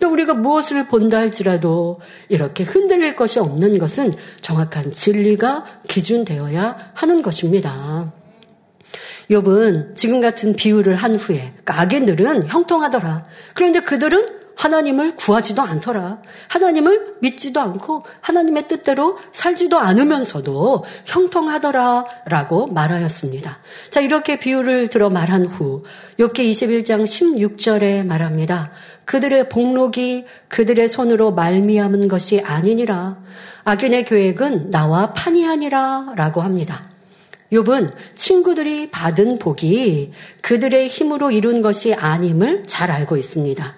또 0.00 0.10
우리가 0.10 0.34
무엇을 0.34 0.88
본다 0.88 1.18
할지라도 1.18 2.00
이렇게 2.28 2.64
흔들릴 2.64 3.14
것이 3.14 3.38
없는 3.38 3.78
것은 3.78 4.12
정확한 4.40 4.92
진리가 4.92 5.64
기준되어야 5.88 6.92
하는 6.94 7.22
것입니다. 7.22 8.12
욥은 9.30 9.94
지금 9.94 10.20
같은 10.20 10.54
비유를 10.54 10.96
한 10.96 11.14
후에 11.14 11.52
그러니까 11.64 11.80
악인들은 11.80 12.48
형통하더라. 12.48 13.24
그런데 13.54 13.80
그들은 13.80 14.40
하나님을 14.60 15.16
구하지도 15.16 15.62
않더라. 15.62 16.20
하나님을 16.48 17.16
믿지도 17.20 17.60
않고 17.60 18.04
하나님의 18.20 18.68
뜻대로 18.68 19.18
살지도 19.32 19.78
않으면서도 19.78 20.84
형통하더라 21.06 22.04
라고 22.26 22.66
말하였습니다. 22.66 23.58
자, 23.88 24.00
이렇게 24.00 24.38
비유를 24.38 24.88
들어 24.88 25.08
말한 25.08 25.46
후 25.46 25.84
욥기 26.18 26.40
21장 26.50 27.04
16절에 27.04 28.04
말합니다. 28.04 28.70
그들의 29.10 29.48
복록이 29.48 30.24
그들의 30.46 30.86
손으로 30.86 31.32
말미암은 31.32 32.06
것이 32.06 32.40
아니니라. 32.42 33.18
악인의 33.64 34.04
계획은 34.04 34.70
나와 34.70 35.12
판이하니라 35.14 36.12
라고 36.14 36.42
합니다. 36.42 36.88
욥은 37.50 37.92
친구들이 38.14 38.92
받은 38.92 39.40
복이 39.40 40.12
그들의 40.42 40.86
힘으로 40.86 41.32
이룬 41.32 41.60
것이 41.60 41.92
아님을 41.92 42.62
잘 42.68 42.92
알고 42.92 43.16
있습니다. 43.16 43.74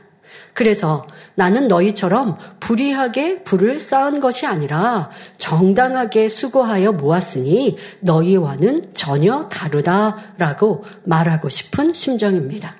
그래서 0.52 1.06
나는 1.34 1.66
너희처럼 1.66 2.36
불의하게 2.60 3.42
불을 3.42 3.80
쌓은 3.80 4.20
것이 4.20 4.44
아니라 4.44 5.08
정당하게 5.38 6.28
수고하여 6.28 6.92
모았으니 6.92 7.78
너희와는 8.00 8.90
전혀 8.92 9.48
다르다라고 9.48 10.84
말하고 11.06 11.48
싶은 11.48 11.94
심정입니다. 11.94 12.76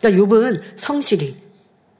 그러니까 0.00 0.26
욥은 0.26 0.60
성실히 0.74 1.47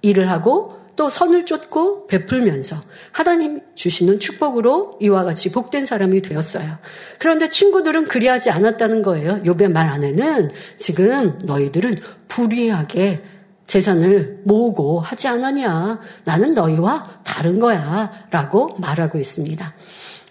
일을 0.02 0.30
하고 0.30 0.78
또 0.98 1.08
선을 1.08 1.46
쫓고 1.46 2.08
베풀면서 2.08 2.76
하나님 3.12 3.61
주시는 3.76 4.18
축복으로 4.18 4.98
이와 5.00 5.22
같이 5.22 5.52
복된 5.52 5.87
사람이 5.87 6.22
되었어요. 6.22 6.78
그런데 7.20 7.48
친구들은 7.48 8.08
그리하지 8.08 8.50
않았다는 8.50 9.02
거예요. 9.02 9.42
욥의 9.44 9.70
말 9.70 9.88
안에는 9.88 10.50
지금 10.76 11.38
너희들은 11.44 11.94
불의하게 12.26 13.22
재산을 13.68 14.40
모으고 14.44 14.98
하지 14.98 15.28
않았냐. 15.28 16.00
나는 16.24 16.54
너희와 16.54 17.20
다른 17.22 17.61
거야. 17.61 18.11
라고 18.30 18.74
말하고 18.78 19.18
있습니다. 19.18 19.74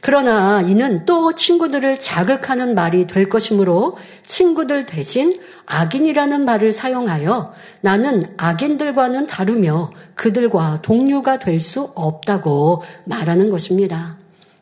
그러나 0.07 0.61
이는 0.61 1.03
또 1.03 1.35
친구들을 1.35 1.99
자극하는 1.99 2.75
말이 2.75 3.07
될 3.07 3.27
것이므로 3.27 3.97
친구들 4.25 4.85
대신 4.85 5.37
악인이라는 5.65 6.45
말을 6.45 6.71
사용하여 6.71 7.53
나는 7.81 8.23
악인들과는 8.37 9.27
다르며 9.27 9.91
그들과 10.15 10.81
동료가 10.81 11.39
될 11.39 11.59
수 11.59 11.91
없다고 11.93 12.83
말하는 13.03 13.49
것입니다. 13.49 14.15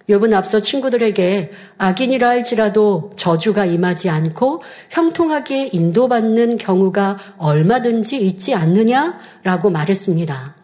욥은 0.10 0.34
앞서 0.34 0.62
친구들에게 0.62 1.52
악인이라 1.78 2.28
할지라도 2.28 3.12
저주가 3.16 3.66
임하지 3.66 4.10
않고 4.10 4.64
형통하게 4.90 5.70
인도받는 5.72 6.58
경우가 6.58 7.20
얼마든지 7.38 8.18
있지 8.26 8.56
않느냐라고 8.56 9.70
말했습니다. 9.70 10.55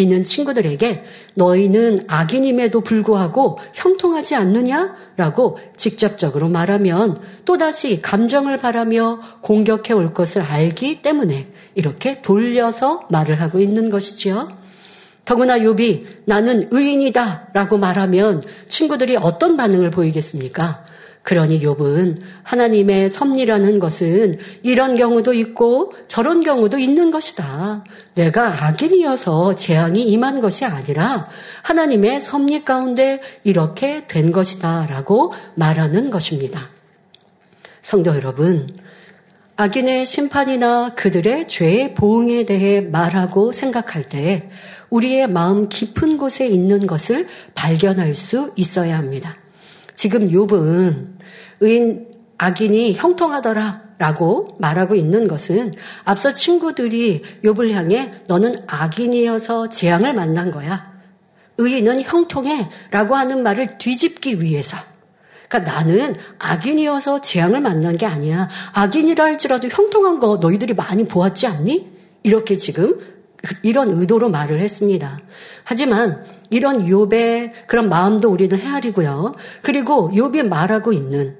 이는 0.00 0.24
친구들에게 0.24 1.04
너희는 1.34 2.06
악인임에도 2.08 2.80
불구하고 2.80 3.58
형통하지 3.74 4.34
않느냐라고 4.34 5.58
직접적으로 5.76 6.48
말하면 6.48 7.16
또다시 7.44 8.00
감정을 8.00 8.58
바라며 8.58 9.20
공격해 9.42 9.92
올 9.92 10.14
것을 10.14 10.42
알기 10.42 11.02
때문에 11.02 11.48
이렇게 11.74 12.20
돌려서 12.22 13.06
말을 13.10 13.40
하고 13.40 13.60
있는 13.60 13.90
것이지요. 13.90 14.58
더구나 15.24 15.58
욥이 15.58 16.06
나는 16.24 16.68
의인이다라고 16.70 17.78
말하면 17.78 18.42
친구들이 18.66 19.16
어떤 19.16 19.56
반응을 19.56 19.90
보이겠습니까? 19.90 20.84
그러니 21.22 21.60
욥은 21.60 22.16
하나님의 22.42 23.10
섭리라는 23.10 23.78
것은 23.78 24.38
이런 24.62 24.96
경우도 24.96 25.34
있고 25.34 25.92
저런 26.06 26.42
경우도 26.42 26.78
있는 26.78 27.10
것이다. 27.10 27.84
내가 28.14 28.66
악인이어서 28.66 29.54
재앙이 29.54 30.02
임한 30.02 30.40
것이 30.40 30.64
아니라 30.64 31.28
하나님의 31.62 32.20
섭리 32.20 32.64
가운데 32.64 33.20
이렇게 33.44 34.06
된 34.08 34.32
것이다라고 34.32 35.34
말하는 35.54 36.10
것입니다. 36.10 36.70
성도 37.82 38.14
여러분, 38.14 38.68
악인의 39.56 40.06
심판이나 40.06 40.94
그들의 40.94 41.48
죄의 41.48 41.94
보응에 41.94 42.46
대해 42.46 42.80
말하고 42.80 43.52
생각할 43.52 44.04
때 44.04 44.48
우리의 44.88 45.28
마음 45.28 45.68
깊은 45.68 46.16
곳에 46.16 46.46
있는 46.46 46.86
것을 46.86 47.28
발견할 47.54 48.14
수 48.14 48.52
있어야 48.56 48.96
합니다. 48.96 49.36
지금 50.00 50.30
욥은 50.30 51.08
의인 51.60 52.06
악인이 52.38 52.94
형통하더라라고 52.94 54.56
말하고 54.58 54.94
있는 54.94 55.28
것은 55.28 55.74
앞서 56.04 56.32
친구들이 56.32 57.20
욥을 57.44 57.72
향해 57.72 58.14
너는 58.26 58.54
악인이어서 58.66 59.68
재앙을 59.68 60.14
만난 60.14 60.52
거야. 60.52 60.90
의인은 61.58 62.00
형통해라고 62.00 63.14
하는 63.14 63.42
말을 63.42 63.76
뒤집기 63.76 64.40
위해서 64.40 64.78
그러니까 65.50 65.70
나는 65.70 66.14
악인이어서 66.38 67.20
재앙을 67.20 67.60
만난 67.60 67.94
게 67.94 68.06
아니야. 68.06 68.48
악인이라 68.72 69.22
할지라도 69.22 69.68
형통한 69.68 70.18
거 70.18 70.38
너희들이 70.38 70.72
많이 70.72 71.04
보았지 71.04 71.46
않니? 71.46 71.90
이렇게 72.22 72.56
지금 72.56 72.98
이런 73.62 73.90
의도로 73.90 74.30
말을 74.30 74.60
했습니다. 74.60 75.20
하지만 75.62 76.24
이런 76.50 76.86
욥의 76.86 77.52
그런 77.66 77.88
마음도 77.88 78.28
우리는 78.28 78.58
헤아리고요. 78.58 79.34
그리고 79.62 80.10
욥이 80.12 80.46
말하고 80.48 80.92
있는 80.92 81.36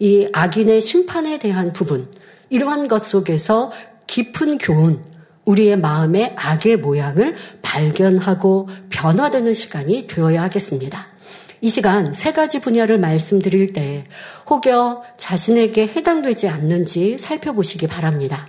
이 0.00 0.28
악인의 0.32 0.80
심판에 0.80 1.38
대한 1.38 1.72
부분, 1.72 2.06
이러한 2.50 2.88
것 2.88 3.02
속에서 3.02 3.72
깊은 4.06 4.58
교훈, 4.58 5.04
우리의 5.44 5.78
마음의 5.78 6.34
악의 6.36 6.78
모양을 6.78 7.34
발견하고 7.62 8.68
변화되는 8.90 9.52
시간이 9.54 10.06
되어야 10.06 10.42
하겠습니다. 10.42 11.08
이 11.60 11.68
시간 11.70 12.12
세 12.12 12.32
가지 12.32 12.60
분야를 12.60 12.98
말씀드릴 12.98 13.72
때 13.72 14.04
혹여 14.48 15.02
자신에게 15.16 15.88
해당되지 15.88 16.48
않는지 16.48 17.18
살펴보시기 17.18 17.86
바랍니다. 17.86 18.48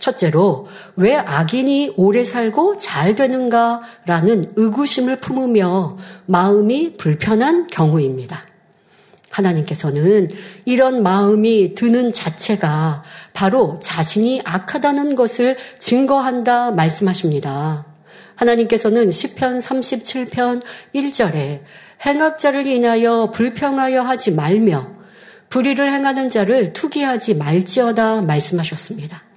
첫째로 0.00 0.66
왜 0.96 1.14
악인이 1.14 1.94
오래 1.96 2.24
살고 2.24 2.78
잘 2.78 3.14
되는가라는 3.14 4.54
의구심을 4.56 5.20
품으며 5.20 5.96
마음이 6.26 6.96
불편한 6.96 7.68
경우입니다. 7.68 8.42
하나님께서는 9.30 10.28
이런 10.64 11.04
마음이 11.04 11.74
드는 11.74 12.12
자체가 12.12 13.04
바로 13.32 13.78
자신이 13.80 14.42
악하다는 14.44 15.14
것을 15.14 15.56
증거한다 15.78 16.72
말씀하십니다. 16.72 17.86
하나님께서는 18.34 19.10
10편 19.10 19.60
37편 19.60 20.62
1절에 20.94 21.60
행악자를 22.04 22.66
인하여 22.66 23.30
불평하여 23.32 24.02
하지 24.02 24.32
말며 24.32 24.98
불의를 25.50 25.92
행하는 25.92 26.28
자를 26.28 26.72
투기하지 26.72 27.34
말지어다 27.34 28.22
말씀하셨습니다. 28.22 29.29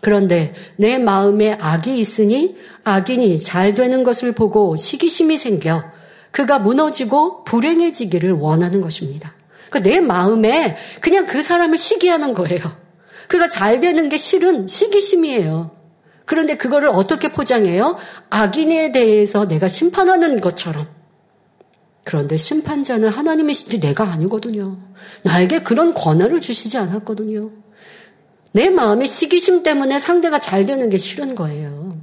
그런데 0.00 0.54
내 0.76 0.98
마음에 0.98 1.56
악이 1.60 1.98
있으니 1.98 2.56
악인이 2.84 3.40
잘 3.40 3.74
되는 3.74 4.02
것을 4.02 4.32
보고 4.32 4.76
시기심이 4.76 5.36
생겨 5.36 5.84
그가 6.30 6.58
무너지고 6.58 7.44
불행해지기를 7.44 8.32
원하는 8.32 8.80
것입니다. 8.80 9.34
그러니까 9.68 9.90
내 9.90 10.00
마음에 10.00 10.76
그냥 11.00 11.26
그 11.26 11.42
사람을 11.42 11.76
시기하는 11.76 12.34
거예요. 12.34 12.60
그가 13.28 13.48
잘 13.48 13.80
되는 13.80 14.08
게 14.08 14.16
실은 14.16 14.66
시기심이에요. 14.66 15.70
그런데 16.24 16.56
그거를 16.56 16.88
어떻게 16.88 17.32
포장해요? 17.32 17.96
악인에 18.30 18.92
대해서 18.92 19.46
내가 19.46 19.68
심판하는 19.68 20.40
것처럼. 20.40 20.86
그런데 22.04 22.36
심판자는 22.36 23.08
하나님이신지 23.08 23.80
내가 23.80 24.04
아니거든요. 24.04 24.78
나에게 25.22 25.62
그런 25.62 25.92
권한을 25.94 26.40
주시지 26.40 26.78
않았거든요. 26.78 27.50
내 28.52 28.70
마음의 28.70 29.06
시기심 29.06 29.62
때문에 29.62 29.98
상대가 29.98 30.38
잘 30.38 30.64
되는 30.64 30.88
게 30.90 30.98
싫은 30.98 31.34
거예요. 31.34 31.98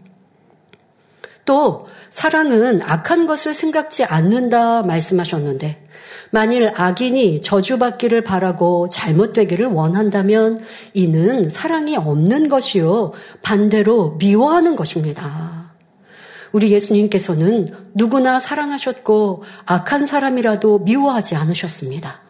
또 1.46 1.88
사랑은 2.10 2.82
악한 2.82 3.26
것을 3.26 3.54
생각지 3.54 4.04
않는다 4.04 4.84
말씀하셨는데 4.84 5.88
만일 6.30 6.72
악인이 6.76 7.42
저주받기를 7.42 8.24
바라고 8.24 8.90
잘못되기를 8.90 9.68
원한다면 9.68 10.62
이는 10.94 11.48
사랑이 11.50 11.96
없는 11.96 12.50
것이요 12.50 13.14
반대로 13.42 14.18
미워하는 14.20 14.76
것입니다. 14.76 15.72
우리 16.52 16.72
예수님께서는 16.72 17.68
누구나 17.94 18.40
사랑하셨고 18.40 19.44
악한 19.66 20.06
사람이라도 20.06 20.80
미워하지 20.80 21.36
않으셨습니다. 21.36 22.27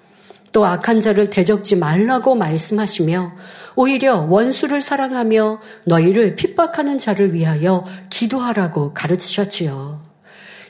또 0.52 0.66
악한 0.66 1.02
자를 1.02 1.30
대적지 1.30 1.76
말라고 1.76 2.36
말씀하시며 2.36 3.34
오히려 3.76 4.22
원수를 4.22 4.82
사랑하며 4.82 5.60
너희를 5.86 6.36
핍박하는 6.36 6.98
자를 6.98 7.34
위하여 7.34 7.86
기도하라고 8.10 8.94
가르치셨지요. 8.94 10.08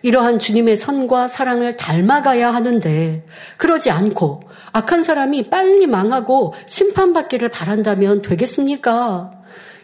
이러한 0.01 0.39
주님의 0.39 0.75
선과 0.75 1.27
사랑을 1.27 1.75
닮아가야 1.75 2.53
하는데 2.53 3.25
그러지 3.57 3.89
않고 3.89 4.41
악한 4.73 5.03
사람이 5.03 5.49
빨리 5.49 5.87
망하고 5.87 6.53
심판받기를 6.65 7.49
바란다면 7.49 8.21
되겠습니까? 8.21 9.31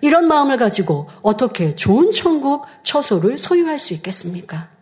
이런 0.01 0.27
마음을 0.27 0.57
가지고 0.57 1.07
어떻게 1.21 1.75
좋은 1.75 2.11
천국 2.11 2.65
처소를 2.83 3.37
소유할 3.37 3.79
수 3.79 3.93
있겠습니까? 3.93 4.72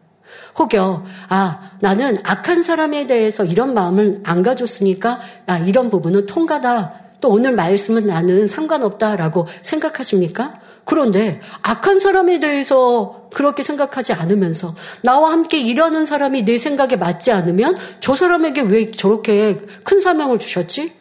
혹여, 0.58 1.04
아, 1.30 1.72
나는 1.80 2.17
악한 2.24 2.63
사람에 2.63 3.08
대해서 3.08 3.46
이런 3.46 3.74
마음을 3.74 4.22
안 4.26 4.44
가졌으니까, 4.44 5.20
아, 5.48 5.58
이런 5.58 5.89
부분은 5.89 6.26
통과다. 6.26 6.94
또 7.22 7.30
오늘 7.30 7.52
말씀은 7.52 8.06
나는 8.06 8.48
상관없다라고 8.48 9.48
생각하십니까? 9.62 10.60
그런데 10.84 11.39
악한 11.62 12.00
사람에 12.00 12.39
대해서 12.39 13.30
그렇게 13.34 13.63
생각하지 13.63 14.13
않으면서 14.13 14.76
나와 15.04 15.32
함께 15.32 15.60
일하는 15.60 16.06
사람이 16.06 16.44
내 16.44 16.58
생각에 16.58 16.96
맞지 16.96 17.32
않으면 17.32 17.78
저 18.00 18.15
사람에게 18.15 18.62
왜 18.62 18.91
저렇게 18.91 19.62
큰 19.84 20.00
사명을 20.00 20.39
주셨지? 20.39 20.94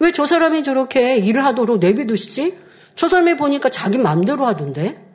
왜 0.00 0.10
저 0.10 0.26
사람이 0.26 0.62
저렇게 0.62 1.18
일을 1.18 1.44
하도록 1.44 1.78
내비두시지? 1.78 2.58
저 2.96 3.08
사람이 3.08 3.36
보니까 3.36 3.68
자기 3.68 3.98
마음대로 3.98 4.46
하던데. 4.46 5.05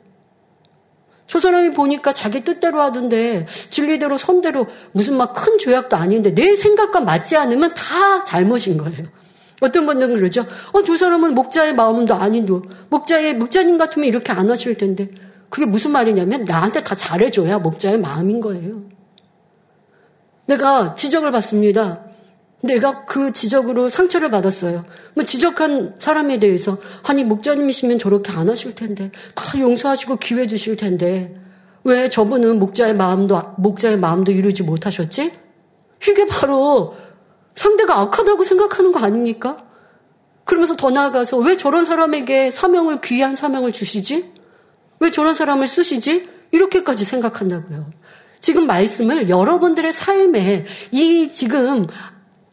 저 1.32 1.38
사람이 1.38 1.70
보니까 1.70 2.12
자기 2.12 2.44
뜻대로 2.44 2.82
하던데 2.82 3.46
진리대로 3.70 4.18
선대로 4.18 4.66
무슨 4.92 5.16
막 5.16 5.32
큰 5.32 5.56
조약도 5.56 5.96
아닌데 5.96 6.34
내 6.34 6.54
생각과 6.54 7.00
맞지 7.00 7.38
않으면 7.38 7.72
다 7.72 8.22
잘못인 8.22 8.76
거예요. 8.76 9.06
어떤 9.62 9.86
분들은 9.86 10.16
그러죠. 10.16 10.44
어, 10.72 10.82
저 10.82 10.94
사람은 10.94 11.34
목자의 11.34 11.74
마음도 11.74 12.12
아닌데 12.14 12.52
목자의 12.90 13.36
목자님 13.36 13.78
같으면 13.78 14.08
이렇게 14.08 14.30
안 14.30 14.50
하실 14.50 14.76
텐데 14.76 15.08
그게 15.48 15.64
무슨 15.64 15.92
말이냐면 15.92 16.44
나한테 16.44 16.84
다 16.84 16.94
잘해줘야 16.94 17.60
목자의 17.60 17.98
마음인 17.98 18.42
거예요. 18.42 18.82
내가 20.44 20.94
지적을 20.94 21.30
받습니다. 21.30 22.11
내가 22.62 23.04
그 23.04 23.32
지적으로 23.32 23.88
상처를 23.88 24.30
받았어요. 24.30 24.84
뭐 25.14 25.24
지적한 25.24 25.96
사람에 25.98 26.38
대해서 26.38 26.78
아니 27.02 27.24
목자님이시면 27.24 27.98
저렇게 27.98 28.32
안 28.32 28.48
하실 28.48 28.74
텐데 28.74 29.10
다 29.34 29.58
용서하시고 29.58 30.16
기회 30.16 30.46
주실 30.46 30.76
텐데 30.76 31.36
왜 31.84 32.08
저분은 32.08 32.58
목자의 32.60 32.94
마음도 32.94 33.40
목자의 33.58 33.98
마음도 33.98 34.30
이루지 34.30 34.62
못하셨지? 34.62 35.32
이게 36.08 36.26
바로 36.26 36.96
상대가 37.54 37.98
악하다고 38.00 38.44
생각하는 38.44 38.92
거 38.92 39.00
아닙니까? 39.00 39.58
그러면서 40.44 40.76
더 40.76 40.90
나아가서 40.90 41.38
왜 41.38 41.56
저런 41.56 41.84
사람에게 41.84 42.50
사명을 42.50 43.00
귀한 43.02 43.34
사명을 43.34 43.72
주시지? 43.72 44.32
왜 45.00 45.10
저런 45.10 45.34
사람을 45.34 45.66
쓰시지? 45.66 46.28
이렇게까지 46.52 47.04
생각한다고요. 47.04 47.90
지금 48.40 48.66
말씀을 48.66 49.28
여러분들의 49.28 49.92
삶에 49.92 50.66
이 50.90 51.30
지금 51.30 51.86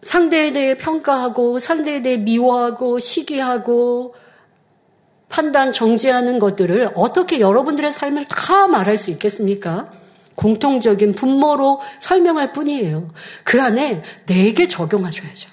상대에 0.02 0.54
대해 0.54 0.76
평가하고 0.76 1.60
상대에 1.60 2.02
대해 2.02 2.18
미워하고 2.18 3.00
시기하고 3.00 4.16
판단 5.28 5.72
정지하는 5.72 6.40
것들을 6.40 6.92
어떻게 6.96 7.40
여러분들의 7.40 7.92
삶을 7.92 8.26
다 8.26 8.68
말할 8.68 8.98
수 8.98 9.12
있겠습니까? 9.12 9.92
공통적인 10.36 11.16
분모로 11.16 11.82
설명할 12.00 12.54
뿐이에요. 12.54 13.10
그 13.44 13.62
안에 13.62 14.02
내게 14.26 14.68
적용하셔야죠. 14.68 15.50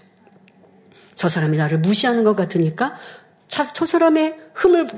저 1.14 1.28
사람이 1.28 1.56
나를 1.56 1.78
무시하는 1.78 2.24
것 2.24 2.36
같으니까 2.36 2.94
저 3.48 3.86
사람의 3.86 4.38
흠을 4.54 4.88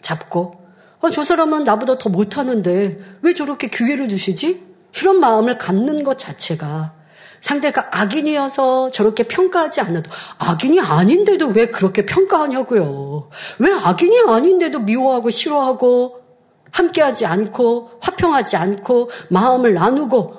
잡고 0.00 0.64
아, 1.00 1.10
저 1.10 1.22
사람은 1.22 1.64
나보다 1.64 1.98
더 1.98 2.08
못하는데 2.08 2.98
왜 3.20 3.32
저렇게 3.34 3.68
기회를 3.68 4.08
주시지? 4.08 4.64
이런 4.98 5.20
마음을 5.20 5.58
갖는 5.58 6.02
것 6.02 6.16
자체가 6.16 6.94
상대가 7.44 7.88
악인이어서 7.90 8.90
저렇게 8.90 9.24
평가하지 9.24 9.82
않아도 9.82 10.10
악인이 10.38 10.80
아닌데도 10.80 11.48
왜 11.48 11.66
그렇게 11.66 12.06
평가하냐고요. 12.06 13.28
왜 13.58 13.70
악인이 13.70 14.18
아닌데도 14.26 14.78
미워하고 14.78 15.28
싫어하고 15.28 16.22
함께하지 16.70 17.26
않고 17.26 17.98
화평하지 18.00 18.56
않고 18.56 19.10
마음을 19.28 19.74
나누고 19.74 20.36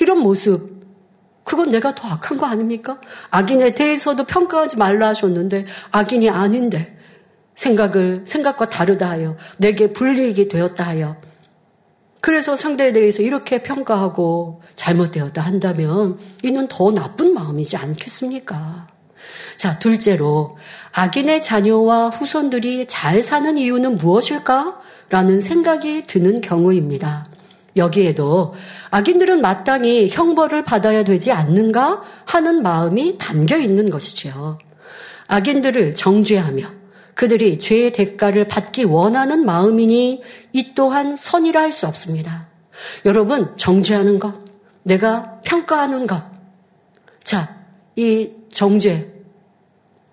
이런 0.00 0.18
모습 0.18 0.84
그건 1.44 1.70
내가 1.70 1.94
더 1.94 2.06
악한 2.06 2.36
거 2.36 2.44
아닙니까? 2.44 3.00
악인에 3.30 3.74
대해서도 3.74 4.24
평가하지 4.24 4.76
말라 4.76 5.08
하셨는데 5.08 5.64
악인이 5.92 6.28
아닌데 6.28 6.98
생각을 7.54 8.24
생각과 8.26 8.68
다르다 8.68 9.08
하여 9.08 9.38
내게 9.56 9.94
불리익이 9.94 10.48
되었다 10.48 10.88
하여 10.88 11.16
그래서 12.20 12.56
상대에 12.56 12.92
대해서 12.92 13.22
이렇게 13.22 13.62
평가하고 13.62 14.62
잘못되었다 14.76 15.40
한다면 15.40 16.18
이는 16.42 16.66
더 16.68 16.92
나쁜 16.92 17.32
마음이지 17.34 17.76
않겠습니까? 17.76 18.88
자, 19.56 19.78
둘째로 19.78 20.56
악인의 20.92 21.42
자녀와 21.42 22.10
후손들이 22.10 22.86
잘 22.86 23.22
사는 23.22 23.56
이유는 23.58 23.96
무엇일까? 23.96 24.80
라는 25.10 25.40
생각이 25.40 26.06
드는 26.06 26.40
경우입니다. 26.40 27.26
여기에도 27.76 28.54
악인들은 28.90 29.40
마땅히 29.40 30.08
형벌을 30.10 30.64
받아야 30.64 31.04
되지 31.04 31.32
않는가 31.32 32.02
하는 32.24 32.62
마음이 32.62 33.16
담겨 33.18 33.56
있는 33.56 33.88
것이죠. 33.88 34.58
악인들을 35.28 35.94
정죄하며 35.94 36.77
그들이 37.18 37.58
죄의 37.58 37.90
대가를 37.94 38.46
받기 38.46 38.84
원하는 38.84 39.44
마음이니 39.44 40.22
이 40.52 40.74
또한 40.76 41.16
선이라 41.16 41.62
할 41.62 41.72
수 41.72 41.88
없습니다. 41.88 42.46
여러분, 43.04 43.56
정죄하는 43.56 44.20
것, 44.20 44.34
내가 44.84 45.40
평가하는 45.42 46.06
것. 46.06 46.22
자, 47.24 47.56
이 47.96 48.30
정죄, 48.52 49.12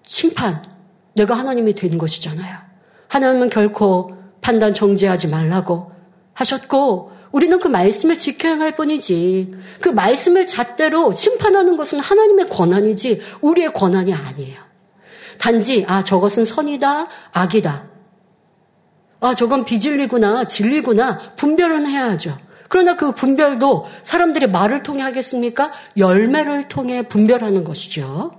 심판, 0.01 0.63
내가 1.13 1.37
하나님이 1.37 1.75
되는 1.75 1.99
것이잖아요. 1.99 2.57
하나님은 3.07 3.51
결코 3.51 4.17
판단 4.41 4.73
정죄하지 4.73 5.27
말라고 5.27 5.91
하셨고, 6.33 7.11
우리는 7.31 7.59
그 7.59 7.67
말씀을 7.67 8.17
지켜야 8.17 8.57
할 8.57 8.75
뿐이지. 8.75 9.53
그 9.79 9.89
말씀을 9.89 10.47
잣대로 10.47 11.11
심판하는 11.11 11.77
것은 11.77 11.99
하나님의 11.99 12.49
권한이지, 12.49 13.21
우리의 13.41 13.73
권한이 13.73 14.11
아니에요. 14.11 14.65
단지 15.37 15.85
아 15.87 16.03
저것은 16.03 16.45
선이다 16.45 17.07
악이다. 17.33 17.83
아 19.21 19.33
저건 19.33 19.65
비진리구나 19.65 20.45
진리구나 20.45 21.17
분별은 21.35 21.87
해야죠. 21.87 22.37
그러나 22.69 22.95
그 22.95 23.11
분별도 23.13 23.85
사람들이 24.03 24.47
말을 24.47 24.83
통해 24.83 25.03
하겠습니까? 25.03 25.71
열매를 25.97 26.67
통해 26.67 27.07
분별하는 27.07 27.63
것이죠. 27.63 28.31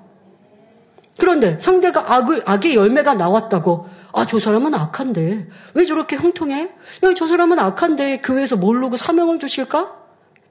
그런데 1.19 1.59
상대가 1.59 2.13
악을, 2.15 2.43
악의 2.45 2.75
열매가 2.75 3.15
나왔다고, 3.15 3.89
아, 4.13 4.27
저 4.27 4.39
사람은 4.39 4.75
악한데, 4.75 5.49
왜 5.75 5.85
저렇게 5.87 6.17
형통해? 6.17 6.71
야, 7.05 7.15
저 7.15 7.27
사람은 7.27 7.59
악한데, 7.59 8.21
교회에서 8.21 8.57
모르고 8.57 8.97
사명을 8.97 9.39
주실까? 9.39 9.95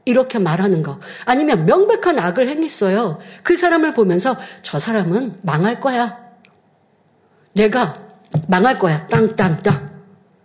이렇게 0.05 0.39
말하는 0.39 0.81
거. 0.83 0.99
아니면 1.25 1.65
명백한 1.65 2.17
악을 2.19 2.47
행했어요. 2.47 3.19
그 3.43 3.55
사람을 3.55 3.93
보면서, 3.93 4.37
저 4.61 4.79
사람은 4.79 5.39
망할 5.41 5.79
거야. 5.79 6.24
내가 7.55 7.95
망할 8.47 8.77
거야. 8.77 9.07
땅땅땅. 9.07 9.89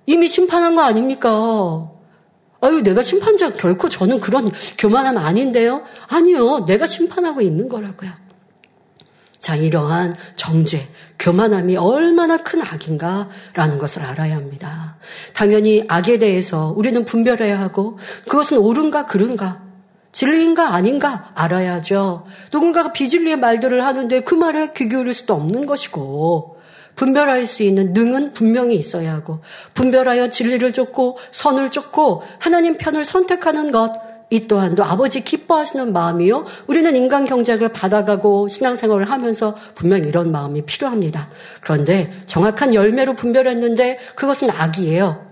이미 0.06 0.28
심판한 0.28 0.76
거 0.76 0.82
아닙니까? 0.82 1.90
아유, 2.62 2.82
내가 2.82 3.02
심판자 3.02 3.54
결코 3.54 3.88
저는 3.88 4.20
그런 4.20 4.50
교만함 4.78 5.18
아닌데요? 5.18 5.82
아니요. 6.08 6.64
내가 6.66 6.86
심판하고 6.86 7.40
있는 7.40 7.68
거라고요. 7.68 8.10
자, 9.40 9.56
이러한 9.56 10.14
정죄, 10.36 10.88
교만함이 11.18 11.76
얼마나 11.76 12.36
큰 12.36 12.60
악인가라는 12.60 13.78
것을 13.78 14.02
알아야 14.02 14.36
합니다. 14.36 14.98
당연히 15.32 15.84
악에 15.88 16.18
대해서 16.18 16.72
우리는 16.76 17.04
분별해야 17.04 17.58
하고 17.58 17.98
그것은 18.28 18.58
옳은가 18.58 19.06
그른가 19.06 19.62
진리인가 20.12 20.74
아닌가 20.74 21.32
알아야죠. 21.34 22.26
누군가가 22.52 22.92
비진리의 22.92 23.38
말들을 23.38 23.84
하는데 23.84 24.20
그 24.20 24.34
말에 24.34 24.72
귀 24.74 24.88
기울일 24.88 25.14
수도 25.14 25.34
없는 25.34 25.66
것이고 25.66 26.59
분별할 27.00 27.46
수 27.46 27.62
있는 27.62 27.94
능은 27.94 28.34
분명히 28.34 28.76
있어야 28.76 29.14
하고 29.14 29.40
분별하여 29.72 30.28
진리를 30.28 30.70
쫓고 30.74 31.16
선을 31.30 31.70
쫓고 31.70 32.24
하나님 32.38 32.76
편을 32.76 33.06
선택하는 33.06 33.70
것 33.72 34.10
이 34.32 34.46
또한도 34.46 34.84
아버지 34.84 35.22
기뻐하시는 35.22 35.92
마음이요. 35.92 36.44
우리는 36.68 36.94
인간 36.94 37.26
경작을 37.26 37.70
받아가고 37.70 38.46
신앙생활을 38.46 39.10
하면서 39.10 39.56
분명히 39.74 40.06
이런 40.08 40.30
마음이 40.30 40.62
필요합니다. 40.62 41.30
그런데 41.60 42.12
정확한 42.26 42.72
열매로 42.72 43.14
분별했는데 43.14 43.98
그것은 44.14 44.50
악이에요. 44.50 45.26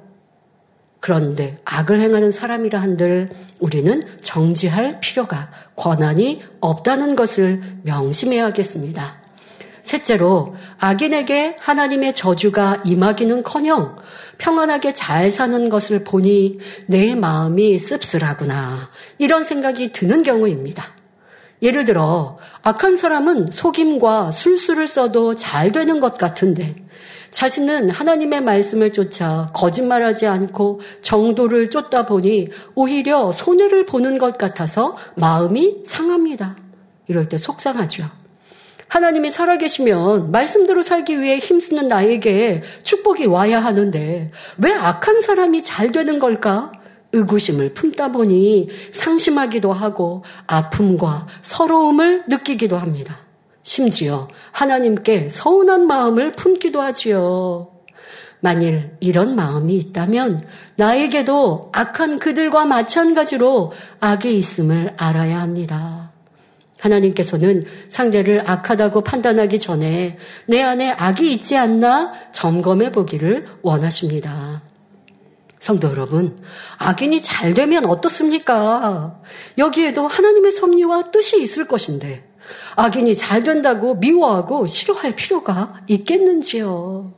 그런데 0.98 1.61
악을 1.64 2.00
행하는 2.00 2.33
사람이라 2.33 2.81
한들 2.81 3.31
우리는 3.61 4.02
정지할 4.20 4.98
필요가 4.98 5.48
권한이 5.76 6.42
없다는 6.61 7.14
것을 7.14 7.62
명심해야겠습니다. 7.85 9.28
셋째로 9.88 10.55
악인에게 10.79 11.57
하나님의 11.59 12.12
저주가 12.12 12.83
임하기는커녕 12.85 13.96
평안하게 14.37 14.92
잘 14.92 15.31
사는 15.31 15.68
것을 15.70 16.05
보니 16.05 16.59
내 16.87 17.14
마음이 17.14 17.79
씁쓸하구나 17.79 18.90
이런 19.16 19.44
생각이 19.44 19.92
드는 19.92 20.22
경우입니다. 20.22 20.85
예를 21.62 21.87
들어 21.87 22.38
악한 22.62 22.96
사람은 22.96 23.51
속임과 23.51 24.31
술수를 24.31 24.87
써도 24.87 25.35
잘 25.35 25.72
되는 25.72 26.01
것 26.01 26.18
같은데 26.18 26.77
자신은 27.31 27.88
하나님의 27.90 28.42
말씀을 28.42 28.92
쫓아 28.92 29.51
거짓말하지 29.55 30.27
않고 30.27 30.81
정도를 31.01 31.70
쫓다 31.70 32.05
보니 32.05 32.51
오히려 32.74 33.33
손해를 33.33 33.87
보는 33.87 34.18
것 34.18 34.37
같아서 34.37 34.96
마음이 35.16 35.79
상합니다. 35.85 36.57
이럴 37.09 37.29
때 37.29 37.38
속상하죠. 37.38 38.17
하나님이 38.88 39.31
살아계시면 39.31 40.31
말씀대로 40.31 40.83
살기 40.83 41.20
위해 41.20 41.38
힘쓰는 41.38 41.88
나에게 41.88 42.62
축복이 42.83 43.27
와야 43.27 43.62
하는데 43.62 44.31
왜 44.59 44.72
악한 44.72 45.20
사람이 45.20 45.62
잘 45.62 45.92
되는 45.92 46.18
걸까? 46.18 46.72
의구심을 47.12 47.74
품다 47.74 48.12
보니 48.12 48.68
상심하기도 48.92 49.72
하고 49.72 50.24
아픔과 50.46 51.27
서러움을 51.42 52.24
느끼기도 52.29 52.77
합니다. 52.77 53.18
심지어 53.62 54.29
하나님께 54.53 55.29
서운한 55.29 55.87
마음을 55.87 56.33
품기도 56.33 56.81
하지요. 56.81 57.70
만일 58.40 58.96
이런 59.01 59.35
마음이 59.35 59.77
있다면 59.77 60.40
나에게도 60.77 61.72
악한 61.74 62.18
그들과 62.18 62.66
마찬가지로 62.66 63.72
악이 64.01 64.38
있음을 64.38 64.94
알아야 64.96 65.40
합니다. 65.40 66.08
하나님께서는 66.81 67.62
상대를 67.88 68.49
악하다고 68.49 69.03
판단하기 69.03 69.59
전에 69.59 70.19
내 70.47 70.62
안에 70.62 70.91
악이 70.91 71.33
있지 71.33 71.57
않나 71.57 72.12
점검해 72.33 72.93
보기를 72.93 73.47
원하십니다. 73.62 74.62
성도 75.59 75.91
여러분, 75.91 76.38
악인이 76.79 77.21
잘 77.21 77.53
되면 77.53 77.85
어떻습니까? 77.85 79.21
여기에도 79.59 80.07
하나님의 80.07 80.53
섭리와 80.53 81.11
뜻이 81.11 81.43
있을 81.43 81.67
것인데, 81.67 82.25
악인이 82.77 83.17
잘 83.17 83.43
된다고 83.43 83.97
미워하고 83.97 84.67
싫어할 84.67 85.17
필요가 85.17 85.75
있겠는지요? 85.88 87.12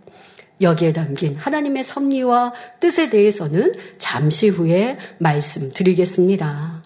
여기에 0.60 0.92
담긴 0.92 1.36
하나님의 1.36 1.84
섭리와 1.84 2.52
뜻에 2.80 3.08
대해서는 3.10 3.72
잠시 3.98 4.48
후에 4.48 4.98
말씀드리겠습니다. 5.18 6.82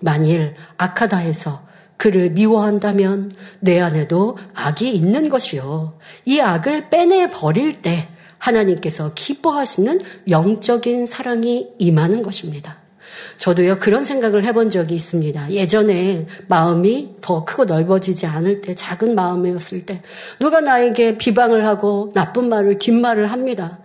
만일 0.00 0.54
악하다 0.76 1.18
해서 1.18 1.67
그를 1.98 2.30
미워한다면 2.30 3.32
내 3.60 3.78
안에도 3.80 4.38
악이 4.54 4.90
있는 4.90 5.28
것이요. 5.28 5.98
이 6.24 6.40
악을 6.40 6.88
빼내 6.88 7.30
버릴 7.30 7.82
때 7.82 8.08
하나님께서 8.38 9.12
기뻐하시는 9.14 10.00
영적인 10.28 11.06
사랑이 11.06 11.68
임하는 11.78 12.22
것입니다. 12.22 12.78
저도요, 13.36 13.78
그런 13.78 14.04
생각을 14.04 14.44
해본 14.44 14.70
적이 14.70 14.94
있습니다. 14.94 15.52
예전에 15.52 16.26
마음이 16.46 17.16
더 17.20 17.44
크고 17.44 17.64
넓어지지 17.64 18.26
않을 18.26 18.60
때, 18.60 18.74
작은 18.74 19.14
마음이었을 19.14 19.86
때, 19.86 20.02
누가 20.38 20.60
나에게 20.60 21.18
비방을 21.18 21.66
하고 21.66 22.10
나쁜 22.14 22.48
말을, 22.48 22.78
뒷말을 22.78 23.26
합니다. 23.26 23.78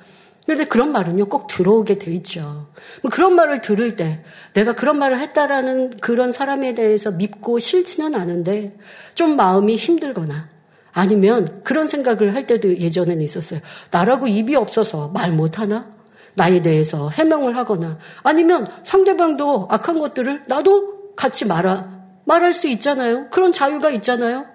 그런데 0.45 0.65
그런 0.65 0.91
말은요, 0.91 1.27
꼭 1.27 1.47
들어오게 1.47 1.97
돼 1.99 2.12
있죠. 2.15 2.67
뭐 3.01 3.10
그런 3.12 3.36
말을 3.36 3.62
들을 3.62 3.95
때, 3.95 4.23
내가 4.53 4.73
그런 4.75 4.99
말을 4.99 5.19
했다라는 5.19 5.97
그런 5.97 6.32
사람에 6.32 6.75
대해서 6.75 7.12
믿고 7.12 7.60
싫지는 7.60 8.15
않은데, 8.15 8.75
좀 9.15 9.36
마음이 9.36 9.75
힘들거나, 9.75 10.49
아니면 10.91 11.62
그런 11.63 11.88
생각을 11.88 12.36
할 12.36 12.45
때도 12.45 12.77
예전에는 12.77 13.21
있었어요. 13.21 13.62
나라고 13.91 14.27
입이 14.27 14.56
없어서 14.56 15.10
말 15.10 15.32
못하나? 15.32 15.91
나에 16.36 16.62
대해서 16.62 17.10
해명을 17.10 17.58
하거나 17.58 17.99
아니면 18.23 18.67
상대방도 18.84 19.67
악한 19.69 19.99
것들을 19.99 20.43
나도 20.47 21.15
같이 21.15 21.45
말하, 21.45 21.89
말할 22.25 22.53
수 22.53 22.67
있잖아요. 22.67 23.29
그런 23.29 23.51
자유가 23.51 23.91
있잖아요. 23.91 24.45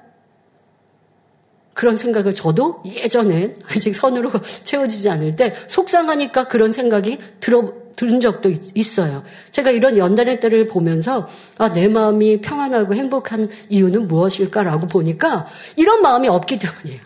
그런 1.79 1.97
생각을 1.97 2.35
저도 2.35 2.83
예전에 2.85 3.55
아직 3.69 3.95
선으로 3.95 4.33
채워지지 4.64 5.11
않을 5.11 5.37
때 5.37 5.55
속상하니까 5.69 6.49
그런 6.49 6.73
생각이 6.73 7.19
들어 7.38 7.73
들은 7.95 8.19
적도 8.19 8.51
있 8.51 8.99
어요. 8.99 9.23
제가 9.53 9.71
이런 9.71 9.97
연단의 9.97 10.41
때를 10.41 10.67
보면서 10.67 11.29
아, 11.57 11.73
내 11.73 11.87
마음이 11.87 12.41
평안하고 12.41 12.95
행복한 12.95 13.47
이유는 13.69 14.09
무엇일까라고 14.09 14.88
보니까 14.88 15.47
이런 15.77 16.03
마음이 16.03 16.27
없기 16.27 16.59
때문이에요. 16.59 17.01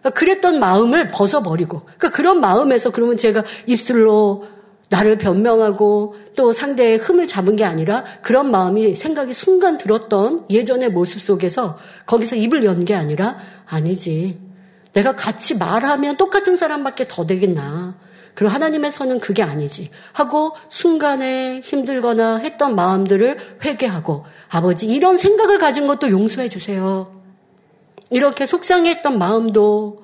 그러니까 0.00 0.18
그랬던 0.18 0.58
마음을 0.58 1.06
벗어버리고 1.06 1.82
그러니까 1.82 2.10
그런 2.10 2.40
마음에서 2.40 2.90
그러면 2.90 3.16
제가 3.16 3.44
입술로 3.66 4.44
나를 4.90 5.18
변명하고 5.18 6.16
또 6.36 6.52
상대의 6.52 6.98
흠을 6.98 7.26
잡은 7.28 7.56
게 7.56 7.64
아니라 7.64 8.04
그런 8.22 8.50
마음이 8.50 8.96
생각이 8.96 9.32
순간 9.32 9.78
들었던 9.78 10.46
예전의 10.50 10.90
모습 10.90 11.20
속에서 11.22 11.78
거기서 12.06 12.36
입을 12.36 12.64
연 12.64 12.80
게 12.84 12.94
아니라 12.94 13.38
아니지. 13.66 14.38
내가 14.92 15.14
같이 15.14 15.56
말하면 15.56 16.16
똑같은 16.16 16.56
사람밖에 16.56 17.06
더 17.08 17.24
되겠나. 17.24 17.96
그럼 18.34 18.52
하나님의 18.52 18.90
선은 18.90 19.20
그게 19.20 19.42
아니지. 19.44 19.90
하고 20.12 20.52
순간에 20.68 21.60
힘들거나 21.60 22.38
했던 22.38 22.74
마음들을 22.74 23.38
회개하고 23.64 24.24
아버지 24.48 24.86
이런 24.86 25.16
생각을 25.16 25.58
가진 25.58 25.86
것도 25.86 26.10
용서해 26.10 26.48
주세요. 26.48 27.12
이렇게 28.10 28.44
속상했던 28.46 29.18
마음도 29.18 30.02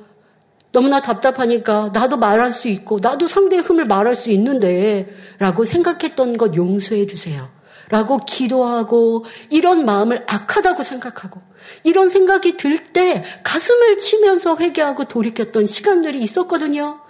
너무나 0.73 1.01
답답하니까 1.01 1.91
나도 1.93 2.17
말할 2.17 2.53
수 2.53 2.69
있고 2.69 2.99
나도 3.01 3.29
상대의 3.29 3.63
흠을 3.63 3.87
말할 3.87 4.15
수 4.15 4.31
있는데 4.31 5.09
라고 5.39 5.65
생각했던 5.65 6.37
것 6.37 6.55
용서해 6.55 7.07
주세요. 7.07 7.49
라고 7.89 8.19
기도하고 8.19 9.25
이런 9.49 9.85
마음을 9.85 10.25
악하다고 10.27 10.83
생각하고 10.83 11.41
이런 11.85 12.09
생각이 12.09 12.57
들 12.57 12.93
때 12.93 13.25
가슴을 13.43 13.99
치면서 13.99 14.57
회개하고 14.57 15.05
돌이켰던 15.05 15.67
시간들이 15.67 16.21
있었거든요. 16.21 17.01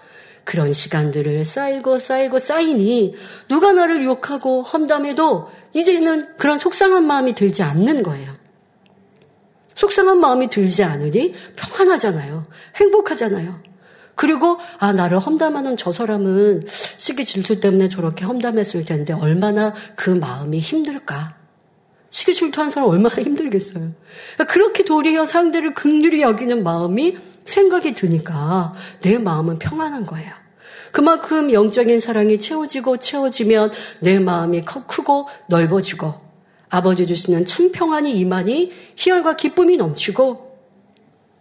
그런 0.45 0.73
시간들을 0.73 1.45
쌓이고 1.45 1.99
쌓이고 1.99 2.38
쌓이니 2.38 3.14
누가 3.49 3.73
나를 3.73 4.05
욕하고 4.05 4.62
험담해도 4.62 5.49
이제는 5.75 6.37
그런 6.38 6.59
속상한 6.59 7.07
마음이 7.07 7.35
들지 7.35 7.62
않는 7.62 8.03
거예요. 8.03 8.46
속상한 9.77 10.19
마음이 10.19 10.49
들지 10.49 10.83
않으니 10.83 11.35
평안하잖아요. 11.55 12.47
행복하잖아요. 12.77 13.61
그리고 14.17 14.59
아 14.79 14.93
나를 14.93 15.19
험담하는 15.19 15.77
저 15.77 15.93
사람은 15.93 16.67
시기 16.97 17.25
질투 17.25 17.61
때문에 17.61 17.89
저렇게 17.89 18.25
험담했을 18.25 18.85
텐데 18.87 19.12
얼마나 19.12 19.75
그 19.95 20.11
마음이 20.11 20.59
힘들까. 20.59 21.37
시기 22.11 22.35
질투한 22.35 22.71
사람 22.71 22.89
얼마나 22.89 23.17
힘들겠어요. 23.17 23.93
그렇게 24.49 24.85
도리어 24.85 25.27
상대를 25.27 25.75
극률히 25.75 26.23
여기는 26.23 26.65
마음이 26.65 27.19
생각이 27.45 27.93
드니까 27.93 28.73
내 29.03 29.19
마음은 29.19 29.59
평안한 29.59 30.07
거예요. 30.07 30.33
그만큼 30.93 31.53
영적인 31.53 32.01
사랑이 32.01 32.39
채워지고 32.39 32.97
채워지면 32.97 33.73
내 34.01 34.19
마음이 34.19 34.62
크고 34.62 35.29
넓어지고 35.49 36.26
아버지 36.68 37.07
주시는 37.07 37.44
참 37.44 37.70
평안이 37.72 38.12
임하니 38.12 38.72
희열과 38.96 39.37
기쁨이 39.37 39.76
넘치고 39.76 40.46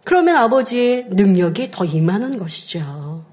그러면 0.04 0.36
아버지의 0.36 1.08
능력이 1.10 1.70
더 1.72 1.84
임하는 1.84 2.38
것이죠. 2.38 3.24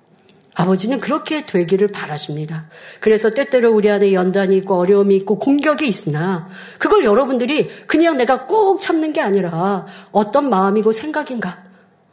아버지는 0.55 0.99
그렇게 0.99 1.45
되기를 1.45 1.87
바라십니다. 1.87 2.65
그래서 2.99 3.31
때때로 3.31 3.71
우리 3.71 3.89
안에 3.89 4.13
연단이 4.13 4.57
있고 4.57 4.75
어려움이 4.75 5.15
있고 5.17 5.39
공격이 5.39 5.87
있으나 5.87 6.47
그걸 6.77 7.03
여러분들이 7.03 7.69
그냥 7.87 8.17
내가 8.17 8.45
꼭 8.45 8.81
참는 8.81 9.13
게 9.13 9.21
아니라 9.21 9.85
어떤 10.11 10.49
마음이고 10.49 10.91
생각인가. 10.91 11.63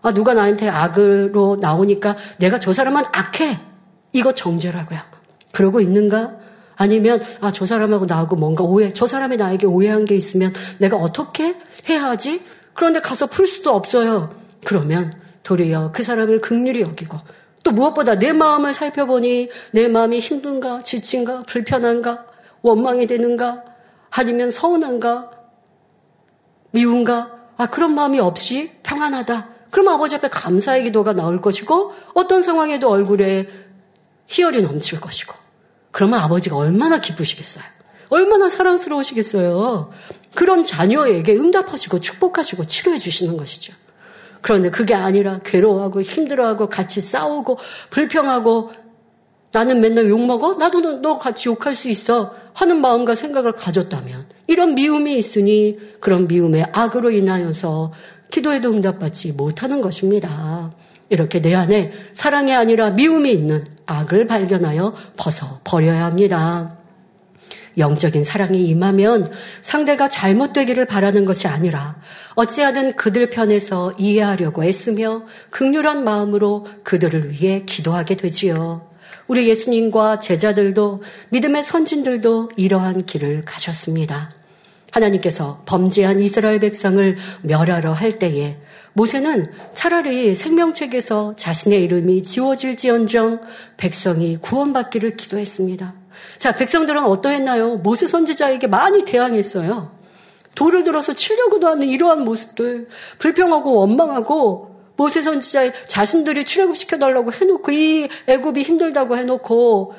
아, 0.03 0.15
누가 0.15 0.33
나한테 0.33 0.69
악으로 0.69 1.59
나오니까 1.61 2.17
내가 2.39 2.59
저 2.59 2.73
사람은 2.73 3.05
악해. 3.13 3.61
이거 4.13 4.33
정죄라고요. 4.33 4.99
그러고 5.53 5.81
있는가? 5.81 6.37
아니면 6.81 7.23
아 7.43 7.53
저 7.53 7.67
사람하고 7.67 8.07
나하고 8.07 8.37
뭔가 8.37 8.65
오해, 8.65 8.91
저 8.95 9.07
사람이 9.07 9.37
나에게 9.37 9.67
오해한 9.67 10.07
게 10.07 10.17
있으면 10.17 10.55
내가 10.79 10.97
어떻게 10.97 11.55
해야 11.91 12.05
하지? 12.05 12.43
그런데 12.73 13.01
가서 13.01 13.27
풀 13.27 13.47
수도 13.47 13.75
없어요. 13.75 14.35
그러면 14.65 15.13
도리어 15.43 15.93
그 15.93 16.03
사람을 16.03 16.41
극률히 16.41 16.81
여기고 16.81 17.19
또 17.65 17.73
무엇보다 17.73 18.19
내 18.19 18.33
마음을 18.33 18.73
살펴보니 18.73 19.51
내 19.73 19.89
마음이 19.89 20.21
힘든가, 20.21 20.83
지친가, 20.83 21.43
불편한가, 21.43 22.25
원망이 22.63 23.07
되는가, 23.07 23.63
아니면 24.09 24.51
서운한가, 24.51 25.33
미운가, 26.71 27.41
아, 27.59 27.67
그런 27.67 27.95
마음이 27.95 28.21
없이 28.21 28.73
평안하다. 28.83 29.49
그럼 29.71 29.89
아버지 29.89 30.15
앞에 30.15 30.29
감사의 30.29 30.85
기도가 30.85 31.13
나올 31.13 31.43
것이고, 31.43 31.93
어떤 32.15 32.43
상황에도 32.43 32.89
얼굴에 32.89 33.49
희열이 34.29 34.63
넘칠 34.63 34.99
것이고, 34.99 35.35
그러면 35.91 36.21
아버지가 36.21 36.57
얼마나 36.57 37.01
기쁘시겠어요? 37.01 37.65
얼마나 38.11 38.49
사랑스러우시겠어요? 38.49 39.91
그런 40.35 40.65
자녀에게 40.65 41.35
응답하시고 41.35 42.01
축복하시고 42.01 42.67
치료해 42.67 42.99
주시는 42.99 43.37
것이죠. 43.37 43.73
그런데 44.41 44.71
그게 44.71 44.95
아니라 44.95 45.41
괴로워하고 45.45 46.03
힘들어하고 46.03 46.69
같이 46.69 47.01
싸우고 47.01 47.59
불평하고 47.91 48.73
나는 49.53 49.81
맨날 49.81 50.09
욕먹어? 50.09 50.55
나도 50.55 51.01
너 51.01 51.19
같이 51.19 51.49
욕할 51.49 51.75
수 51.75 51.89
있어. 51.89 52.35
하는 52.53 52.81
마음과 52.81 53.15
생각을 53.15 53.53
가졌다면 53.53 54.27
이런 54.47 54.75
미움이 54.75 55.17
있으니 55.17 55.79
그런 56.01 56.27
미움의 56.27 56.67
악으로 56.73 57.11
인하여서 57.11 57.93
기도에도 58.31 58.71
응답받지 58.71 59.33
못하는 59.33 59.81
것입니다. 59.81 60.73
이렇게 61.09 61.41
내 61.41 61.55
안에 61.55 61.93
사랑이 62.13 62.55
아니라 62.55 62.91
미움이 62.91 63.31
있는 63.31 63.65
악을 63.91 64.27
발견하여 64.27 64.95
벗어 65.17 65.61
버려야 65.65 66.05
합니다. 66.05 66.77
영적인 67.79 68.25
사랑이 68.25 68.67
임하면 68.67 69.33
상대가 69.63 70.09
잘못되기를 70.09 70.87
바라는 70.87 71.25
것이 71.25 71.47
아니라 71.47 71.97
어찌하든 72.35 72.97
그들 72.97 73.31
편에서 73.31 73.95
이해하려고 73.99 74.65
애쓰며 74.65 75.25
극률한 75.51 76.05
마음으로 76.05 76.67
그들을 76.83 77.33
위해 77.33 77.65
기도하게 77.67 78.17
되지요. 78.17 78.89
우리 79.27 79.49
예수님과 79.49 80.19
제자들도 80.19 81.03
믿음의 81.31 81.63
선진들도 81.63 82.51
이러한 82.57 83.07
길을 83.07 83.43
가셨습니다. 83.45 84.35
하나님께서 84.91 85.63
범죄한 85.67 86.21
이스라엘 86.21 86.59
백성을 86.59 87.17
멸하러 87.43 87.93
할 87.93 88.19
때에 88.19 88.57
모세는 88.93 89.45
차라리 89.73 90.35
생명책에서 90.35 91.35
자신의 91.37 91.83
이름이 91.85 92.23
지워질지언정 92.23 93.41
백성이 93.77 94.37
구원받기를 94.39 95.17
기도했습니다. 95.17 95.95
자, 96.39 96.55
백성들은 96.55 97.05
어떠했나요? 97.05 97.77
모세 97.77 98.07
선지자에게 98.07 98.67
많이 98.67 99.05
대항했어요. 99.05 99.93
돌을 100.55 100.85
들어서 100.85 101.13
치려고도 101.13 101.69
하는 101.69 101.89
이러한 101.89 102.25
모습들, 102.25 102.89
불평하고 103.19 103.75
원망하고 103.75 104.71
모세 104.97 105.23
선지자의 105.23 105.73
자신들이 105.87 106.45
출애굽 106.45 106.77
시켜달라고 106.77 107.33
해놓고 107.33 107.73
이 107.73 108.09
애굽이 108.27 108.63
힘들다고 108.63 109.17
해놓고 109.17 109.95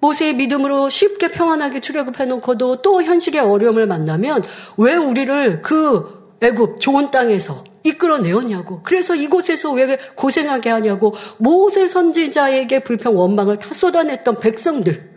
모세의 0.00 0.34
믿음으로 0.34 0.88
쉽게 0.88 1.30
평안하게 1.30 1.80
출애굽해놓고도 1.80 2.82
또 2.82 3.02
현실의 3.02 3.40
어려움을 3.40 3.86
만나면 3.86 4.42
왜 4.78 4.94
우리를 4.96 5.62
그 5.62 6.36
애굽 6.40 6.80
좋은 6.80 7.10
땅에서 7.10 7.64
이끌어내었냐고. 7.84 8.80
그래서 8.82 9.14
이곳에서 9.14 9.72
왜 9.72 9.98
고생하게 10.14 10.70
하냐고. 10.70 11.14
모세 11.38 11.86
선지자에게 11.86 12.80
불평 12.80 13.16
원망을 13.16 13.58
다 13.58 13.74
쏟아냈던 13.74 14.40
백성들. 14.40 15.12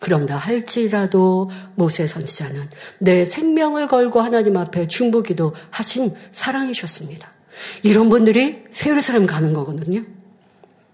그런다 0.00 0.36
할지라도 0.36 1.50
모세 1.74 2.06
선지자는 2.06 2.68
내 2.98 3.24
생명을 3.24 3.88
걸고 3.88 4.20
하나님 4.20 4.56
앞에 4.56 4.88
중보기도 4.88 5.54
하신 5.70 6.14
사랑이셨습니다. 6.32 7.32
이런 7.82 8.08
분들이 8.08 8.64
세울 8.70 9.00
사람 9.00 9.26
가는 9.26 9.52
거거든요. 9.54 10.02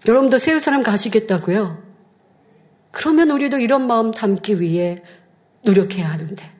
여러분도 0.07 0.37
세울 0.37 0.59
사람 0.59 0.83
가시겠다고요? 0.83 1.83
그러면 2.91 3.31
우리도 3.31 3.59
이런 3.59 3.87
마음 3.87 4.11
담기 4.11 4.61
위해 4.61 5.01
노력해야 5.65 6.09
하는데 6.09 6.51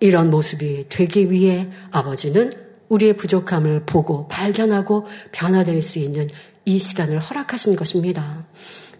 이런 0.00 0.30
모습이 0.30 0.86
되기 0.88 1.30
위해 1.30 1.68
아버지는 1.90 2.52
우리의 2.92 3.16
부족함을 3.16 3.84
보고 3.86 4.28
발견하고 4.28 5.06
변화될 5.32 5.80
수 5.82 5.98
있는 5.98 6.28
이 6.64 6.78
시간을 6.78 7.18
허락하신 7.18 7.74
것입니다. 7.74 8.46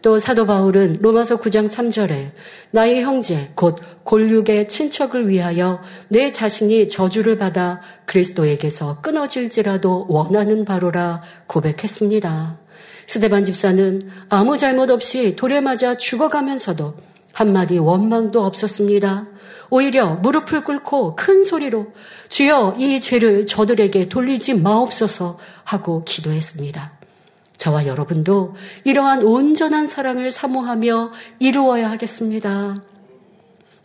또 0.01 0.19
사도 0.19 0.47
바울은 0.47 0.97
로마서 1.01 1.39
9장 1.39 1.69
3절에 1.69 2.33
나의 2.73 3.03
형제 3.03 3.53
곧 3.55 3.79
골육의 4.03 4.69
친척을 4.69 5.29
위하여 5.29 5.81
내 6.09 6.33
자신이 6.33 6.89
저주를 6.89 7.39
받아 7.39 7.81
그리스도에게서 8.07 9.01
끊어질지라도 9.01 10.07
원하는 10.09 10.65
바로라 10.65 11.23
고백했습니다. 11.47 12.59
스데반 13.07 13.45
집사는 13.45 14.03
아무 14.29 14.59
잘못 14.59 14.91
없이 14.91 15.37
돌에 15.37 15.61
맞아 15.61 15.97
죽어가면서도 15.97 16.95
한마디 17.33 17.79
원망도 17.79 18.43
없었습니다. 18.43 19.27
오히려 19.73 20.17
무릎을 20.17 20.65
꿇고 20.65 21.17
큰 21.17 21.43
소리로 21.45 21.95
주여 22.29 22.77
이 22.79 23.01
죄를 23.01 23.47
저들에게 23.47 24.11
돌리지 24.11 24.53
마옵소서 24.53 25.39
하고 25.65 26.05
기도했습니다. 26.05 26.93
저와 27.57 27.87
여러분도 27.87 28.55
이러한 28.85 29.23
온전한 29.23 29.87
사랑을 29.87 30.31
사모하며 30.31 31.13
이루어야 31.39 31.91
하겠습니다. 31.91 32.83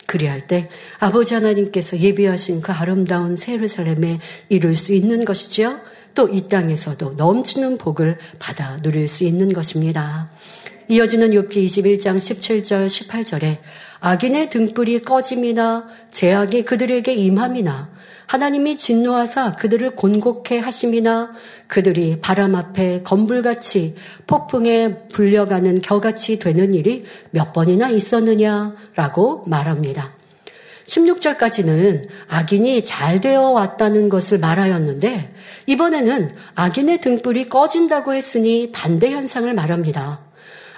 그리할 0.07 0.47
때 0.47 0.69
아버지 0.99 1.33
하나님께서 1.35 1.97
예비하신 1.97 2.59
그 2.59 2.73
아름다운 2.73 3.37
세르살렘에 3.37 4.19
이룰 4.49 4.75
수 4.75 4.93
있는 4.93 5.23
것이지요. 5.23 5.79
또 6.15 6.27
이 6.29 6.49
땅에서도 6.49 7.13
넘치는 7.13 7.77
복을 7.77 8.17
받아 8.39 8.81
누릴 8.81 9.07
수 9.07 9.23
있는 9.23 9.53
것입니다. 9.53 10.31
이어지는 10.89 11.29
욥기 11.29 11.65
21장 11.65 12.17
17절 12.17 12.87
18절에 12.87 13.59
악인의 13.99 14.49
등불이 14.49 15.01
꺼짐이나 15.01 15.87
제약이 16.11 16.65
그들에게 16.65 17.13
임함이나 17.13 17.89
하나님이 18.27 18.77
진노하사 18.77 19.55
그들을 19.55 19.95
곤곡해 19.95 20.59
하심이나 20.59 21.31
그들이 21.67 22.19
바람 22.19 22.55
앞에 22.55 23.01
건불같이 23.03 23.95
폭풍에 24.27 25.07
불려가는 25.09 25.81
겨같이 25.81 26.37
되는 26.37 26.73
일이 26.73 27.05
몇 27.31 27.53
번이나 27.53 27.89
있었느냐라고 27.89 29.45
말합니다. 29.47 30.11
16절까지는 30.85 32.07
악인이 32.29 32.83
잘 32.83 33.19
되어 33.21 33.49
왔다는 33.51 34.09
것을 34.09 34.39
말하였는데 34.39 35.33
이번에는 35.65 36.29
악인의 36.55 37.01
등불이 37.01 37.49
꺼진다고 37.49 38.13
했으니 38.13 38.71
반대 38.71 39.11
현상을 39.11 39.53
말합니다. 39.53 40.26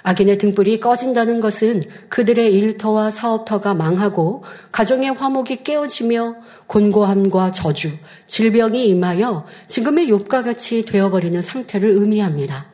악인의 0.02 0.38
등불이 0.38 0.80
꺼진다는 0.80 1.40
것은 1.40 1.82
그들의 2.08 2.52
일터와 2.52 3.10
사업터가 3.10 3.74
망하고 3.74 4.44
가정의 4.72 5.12
화목이 5.12 5.62
깨어지며 5.62 6.36
곤고함과 6.66 7.52
저주, 7.52 7.90
질병이 8.26 8.86
임하여 8.88 9.46
지금의 9.68 10.08
욕과 10.08 10.42
같이 10.42 10.84
되어버리는 10.84 11.40
상태를 11.42 11.90
의미합니다. 11.90 12.66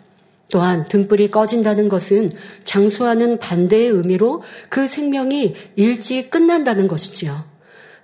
또한 0.49 0.87
등불이 0.87 1.31
꺼진다는 1.31 1.89
것은 1.89 2.31
장수하는 2.63 3.39
반대의 3.39 3.89
의미로 3.89 4.43
그 4.69 4.87
생명이 4.87 5.55
일찍 5.75 6.31
끝난다는 6.31 6.87
것이지요. 6.87 7.45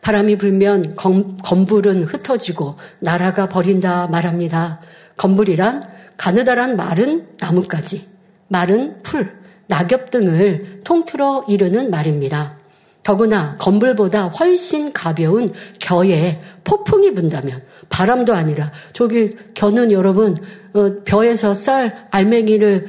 바람이 0.00 0.36
불면 0.36 0.96
검, 0.96 1.36
검불은 1.38 2.02
흩어지고 2.02 2.76
나라가 2.98 3.48
버린다 3.48 4.08
말합니다. 4.08 4.80
검불이란 5.16 5.82
가느다란 6.16 6.76
마른 6.76 7.28
나뭇가지, 7.38 8.08
마른 8.52 9.02
풀, 9.02 9.34
낙엽 9.66 10.10
등을 10.10 10.82
통틀어 10.84 11.46
이르는 11.48 11.90
말입니다. 11.90 12.58
더구나 13.02 13.56
건불보다 13.56 14.28
훨씬 14.28 14.92
가벼운 14.92 15.52
겨에 15.80 16.38
폭풍이 16.62 17.14
분다면 17.14 17.62
바람도 17.88 18.34
아니라 18.34 18.70
저기 18.92 19.36
겨는 19.54 19.90
여러분 19.90 20.36
어, 20.74 21.02
벼에서 21.04 21.54
쌀 21.54 22.06
알맹이를 22.10 22.88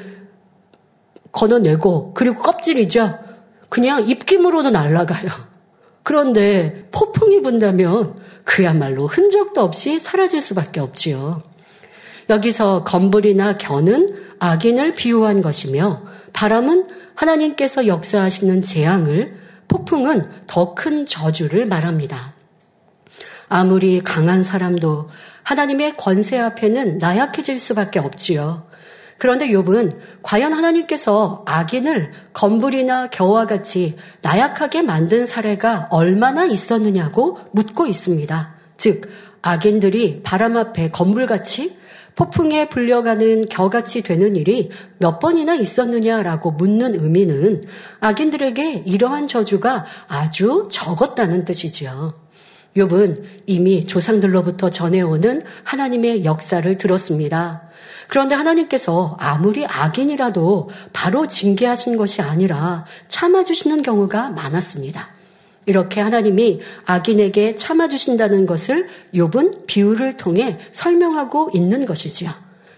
걷어내고 1.31 2.13
그리고 2.13 2.41
껍질이죠. 2.41 3.17
그냥 3.69 4.07
입김으로도 4.07 4.69
날아가요. 4.69 5.31
그런데 6.03 6.87
폭풍이 6.91 7.41
분다면 7.41 8.19
그야말로 8.43 9.07
흔적도 9.07 9.61
없이 9.61 9.97
사라질 9.97 10.41
수밖에 10.41 10.81
없지요. 10.81 11.52
여기서 12.29 12.83
건불이나 12.83 13.57
겨는 13.57 14.15
악인을 14.39 14.93
비유한 14.93 15.41
것이며 15.41 16.03
바람은 16.33 16.87
하나님께서 17.15 17.87
역사하시는 17.87 18.61
재앙을 18.61 19.35
폭풍은 19.67 20.23
더 20.47 20.75
큰 20.75 21.05
저주를 21.05 21.65
말합니다. 21.65 22.33
아무리 23.47 24.01
강한 24.01 24.43
사람도 24.43 25.09
하나님의 25.43 25.95
권세 25.97 26.39
앞에는 26.39 26.97
나약해질 26.97 27.59
수밖에 27.59 27.99
없지요. 27.99 28.65
그런데 29.19 29.47
욥은 29.49 29.95
과연 30.23 30.53
하나님께서 30.53 31.43
악인을 31.45 32.11
건불이나 32.33 33.07
겨와 33.07 33.45
같이 33.45 33.95
나약하게 34.21 34.81
만든 34.81 35.25
사례가 35.25 35.87
얼마나 35.91 36.45
있었느냐고 36.45 37.39
묻고 37.51 37.85
있습니다. 37.87 38.55
즉 38.77 39.09
악인들이 39.41 40.21
바람 40.23 40.57
앞에 40.57 40.89
건불같이 40.89 41.77
폭풍에 42.15 42.69
불려가는 42.69 43.47
겨같이 43.49 44.01
되는 44.01 44.35
일이 44.35 44.69
몇 44.97 45.19
번이나 45.19 45.55
있었느냐라고 45.55 46.51
묻는 46.51 46.95
의미는 46.95 47.63
악인들에게 47.99 48.83
이러한 48.85 49.27
저주가 49.27 49.85
아주 50.07 50.67
적었다는 50.71 51.45
뜻이지요. 51.45 52.13
욥은 52.75 53.23
이미 53.45 53.85
조상들로부터 53.85 54.69
전해오는 54.69 55.41
하나님의 55.63 56.25
역사를 56.25 56.77
들었습니다. 56.77 57.69
그런데 58.07 58.35
하나님께서 58.35 59.17
아무리 59.19 59.65
악인이라도 59.65 60.69
바로 60.91 61.27
징계하신 61.27 61.97
것이 61.97 62.21
아니라 62.21 62.85
참아주시는 63.07 63.81
경우가 63.81 64.29
많았습니다. 64.31 65.09
이렇게 65.65 66.01
하나님이 66.01 66.61
악인에게 66.85 67.55
참아주신다는 67.55 68.45
것을 68.45 68.87
욥은 69.13 69.65
비유를 69.65 70.17
통해 70.17 70.59
설명하고 70.71 71.51
있는 71.53 71.85
것이지요. 71.85 72.31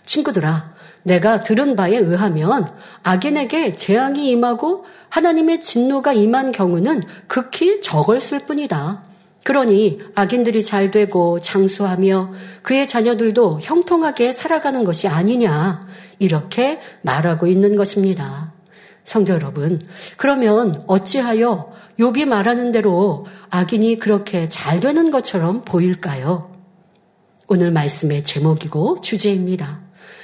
친구들아, 0.05 0.73
내가 1.03 1.43
들은 1.43 1.75
바에 1.75 1.97
의하면 1.97 2.67
악인에게 3.03 3.75
재앙이 3.75 4.29
임하고 4.31 4.85
하나님의 5.09 5.61
진노가 5.61 6.13
임한 6.13 6.51
경우는 6.51 7.03
극히 7.27 7.79
적었을 7.79 8.39
뿐이다. 8.39 9.03
그러니 9.43 9.99
악인들이 10.15 10.63
잘 10.63 10.89
되고 10.89 11.39
장수하며 11.39 12.33
그의 12.63 12.87
자녀들도 12.87 13.59
형통하게 13.61 14.31
살아가는 14.31 14.83
것이 14.83 15.07
아니냐. 15.07 15.85
이렇게 16.17 16.79
말하고 17.03 17.45
있는 17.45 17.75
것입니다. 17.75 18.54
성도 19.05 19.33
여러분, 19.33 19.79
그러면 20.17 20.83
어찌하여 20.87 21.71
욥이 21.99 22.25
말하는 22.25 22.71
대로 22.71 23.27
악인이 23.51 23.99
그렇게 23.99 24.47
잘 24.49 24.79
되는 24.79 25.11
것처럼 25.11 25.63
보일까요? 25.63 26.51
오늘 27.47 27.71
말씀의 27.71 28.23
제목이고 28.23 29.01
주제입니다. 29.01 29.81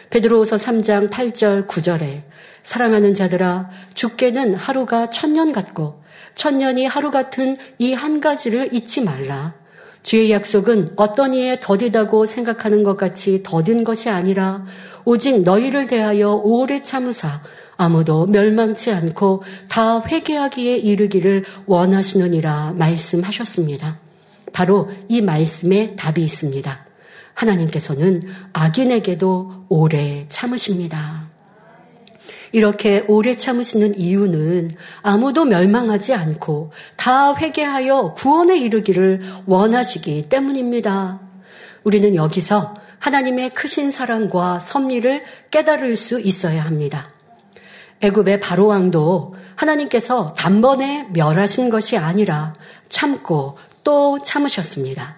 베드로후서 0.10 0.56
3장 0.56 1.10
8절 1.12 1.68
9절에 1.68 2.24
사랑하는 2.64 3.14
자들아 3.14 3.70
죽게는 3.94 4.56
하루가 4.56 5.10
천년 5.12 5.54
같고 5.54 6.02
천년이 6.36 6.86
하루 6.88 7.12
같은 7.12 7.56
이 7.78 7.94
한 7.94 8.20
가지를 8.20 8.74
잊지 8.74 9.02
말라. 9.02 9.54
주의 10.02 10.32
약속은 10.32 10.90
어떤 10.96 11.36
이에 11.36 11.60
더디다고 11.62 12.26
생각하는 12.26 12.82
것 12.84 12.98
같이 12.98 13.44
더딘 13.44 13.84
것이 13.84 14.10
아니라 14.10 14.66
오직 15.06 15.44
너희를 15.44 15.86
대하여 15.86 16.34
오래 16.34 16.82
참으사 16.82 17.44
아무도 17.82 18.28
멸망치 18.28 18.92
않고 18.92 19.42
다 19.68 20.04
회개하기에 20.06 20.78
이르기를 20.78 21.46
원하시느니라 21.66 22.76
말씀하셨습니다. 22.78 23.98
바로 24.54 24.88
이 25.10 25.22
말씀에 25.22 25.96
답이 25.96 26.24
있습니다. 26.24 26.86
하나님께서는 27.34 28.22
악인에게도 28.54 29.66
오래 29.70 30.28
참으십니다. 30.30 31.32
이렇게 32.52 33.04
오래 33.08 33.36
참으시는 33.36 33.98
이유는 33.98 34.70
아무도 35.02 35.46
멸망하지 35.46 36.14
않고 36.14 36.72
다 36.98 37.34
회개하여 37.34 38.14
구원에 38.14 38.60
이르기를 38.60 39.24
원하시기 39.48 40.30
때문입니다. 40.30 41.20
우리는 41.84 42.14
여기서 42.14 42.76
하나님의 43.00 43.56
크신 43.56 43.90
사랑과 43.90 44.60
섭리를 44.60 45.24
깨달을 45.50 45.96
수 45.96 46.20
있어야 46.20 46.64
합니다. 46.64 47.10
애굽의 48.02 48.40
바로 48.40 48.68
왕도 48.68 49.36
하나님께서 49.56 50.34
단번에 50.34 51.08
멸하신 51.14 51.70
것이 51.70 51.98
아니라 51.98 52.54
참고 52.90 53.58
또 53.84 54.20
참으셨습니다. 54.22 55.18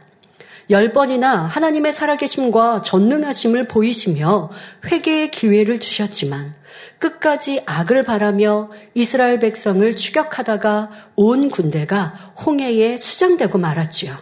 열 0.70 0.94
번이나 0.94 1.46
하나님의 1.46 1.92
살아계심과 1.92 2.82
전능하심을 2.82 3.68
보이시며 3.68 4.50
회개의 4.86 5.32
기회를 5.32 5.80
주셨지만 5.80 6.56
끝까지 7.00 7.62
악을 7.66 8.04
바라며 8.04 8.70
이스라엘 8.94 9.40
백성을 9.40 9.96
추격하다가 9.96 10.90
온 11.16 11.50
군대가 11.50 12.14
홍해에 12.46 12.96
수장되고 12.98 13.58
말았지요. 13.58 14.16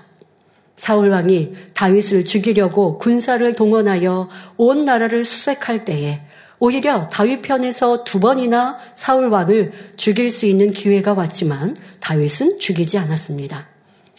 사울 0.75 1.11
왕이 1.11 1.53
다윗을 1.75 2.25
죽이려고 2.25 2.97
군사를 2.97 3.53
동원하여 3.53 4.29
온 4.57 4.83
나라를 4.83 5.25
수색할 5.25 5.85
때에 5.85 6.21
오히려 6.63 7.09
다윗 7.09 7.41
편에서 7.41 8.03
두 8.03 8.19
번이나 8.19 8.77
사울 8.93 9.29
왕을 9.29 9.71
죽일 9.97 10.29
수 10.29 10.45
있는 10.45 10.71
기회가 10.71 11.13
왔지만 11.13 11.75
다윗은 11.99 12.59
죽이지 12.59 12.99
않았습니다. 12.99 13.67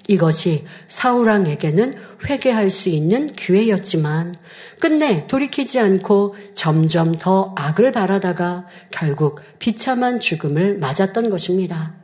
이것이 0.09 0.65
사우랑에게는 0.89 1.95
회개할 2.29 2.69
수 2.69 2.89
있는 2.89 3.29
기회였지만 3.29 4.35
끝내 4.81 5.29
돌이키지 5.29 5.79
않고 5.79 6.35
점점 6.53 7.15
더 7.15 7.55
악을 7.57 7.93
바라다가 7.93 8.67
결국 8.91 9.41
비참한 9.61 10.19
죽음을 10.19 10.79
맞았던 10.79 11.31
것입니다. 11.31 11.95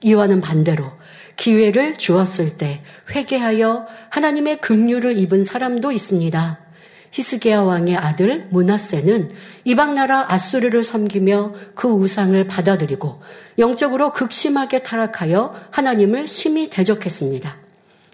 이와는 0.00 0.40
반대로 0.40 0.90
기회를 1.36 1.98
주었을 1.98 2.56
때 2.56 2.82
회개하여 3.14 3.86
하나님의 4.08 4.62
긍휼을 4.62 5.18
입은 5.18 5.44
사람도 5.44 5.92
있습니다. 5.92 6.71
히스기야 7.12 7.60
왕의 7.60 7.96
아들 7.96 8.46
문하세는 8.50 9.30
이방 9.64 9.94
나라 9.94 10.32
아수르를 10.32 10.82
섬기며 10.82 11.52
그 11.74 11.88
우상을 11.88 12.46
받아들이고 12.46 13.20
영적으로 13.58 14.12
극심하게 14.12 14.82
타락하여 14.82 15.54
하나님을 15.70 16.26
심히 16.26 16.70
대적했습니다. 16.70 17.56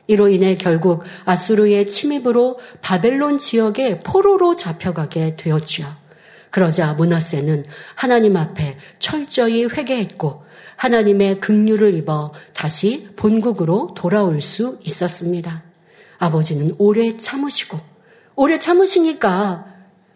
이로 0.09 0.28
인해 0.28 0.57
결국 0.57 1.05
아수르의 1.24 1.86
침입으로 1.86 2.59
바벨론 2.82 3.38
지역에 3.38 4.01
포로로 4.01 4.57
잡혀가게 4.57 5.36
되었지요. 5.36 5.94
그러자 6.51 6.94
문하세는 6.94 7.64
하나님 7.94 8.36
앞에 8.36 8.78
철저히 8.99 9.64
회개했고 9.64 10.44
하나님의 10.76 11.40
긍휼을 11.40 11.94
입어 11.94 12.32
다시 12.53 13.09
본국으로 13.16 13.94
돌아올 13.94 14.40
수 14.40 14.78
있었습니다. 14.82 15.62
아버지는 16.18 16.74
오래 16.78 17.16
참으시고 17.16 17.88
오래 18.39 18.57
참으시니까 18.57 19.64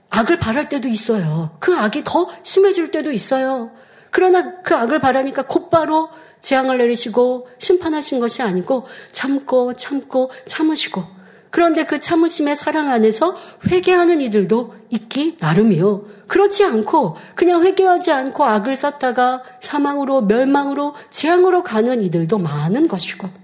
악을 0.09 0.39
바랄 0.39 0.69
때도 0.69 0.87
있어요. 0.87 1.57
그 1.59 1.75
악이 1.75 2.03
더 2.05 2.31
심해질 2.45 2.93
때도 2.93 3.11
있어요. 3.11 3.73
그러나 4.13 4.63
그 4.63 4.77
악을 4.77 5.01
바라니까 5.01 5.49
곧바로 5.49 6.09
재앙을 6.41 6.79
내리시고 6.79 7.49
심판하신 7.59 8.21
것이 8.21 8.41
아니고 8.43 8.87
참고 9.11 9.75
참고 9.75 10.31
참으시고 10.47 11.03
그런데 11.51 11.85
그 11.85 11.99
참으심의 11.99 12.55
사랑 12.55 12.91
안에서 12.91 13.37
회개하는 13.67 14.21
이들도 14.21 14.77
있기 14.91 15.39
나름이요. 15.41 16.05
그렇지 16.29 16.65
않고 16.65 17.17
그냥 17.35 17.65
회개하지 17.65 18.13
않고 18.13 18.45
악을 18.45 18.77
쌓다가 18.77 19.43
사망으로 19.59 20.23
멸망으로 20.23 20.95
재앙으로 21.11 21.65
가는 21.65 22.01
이들도 22.01 22.39
많은 22.39 22.87
것이고 22.87 23.42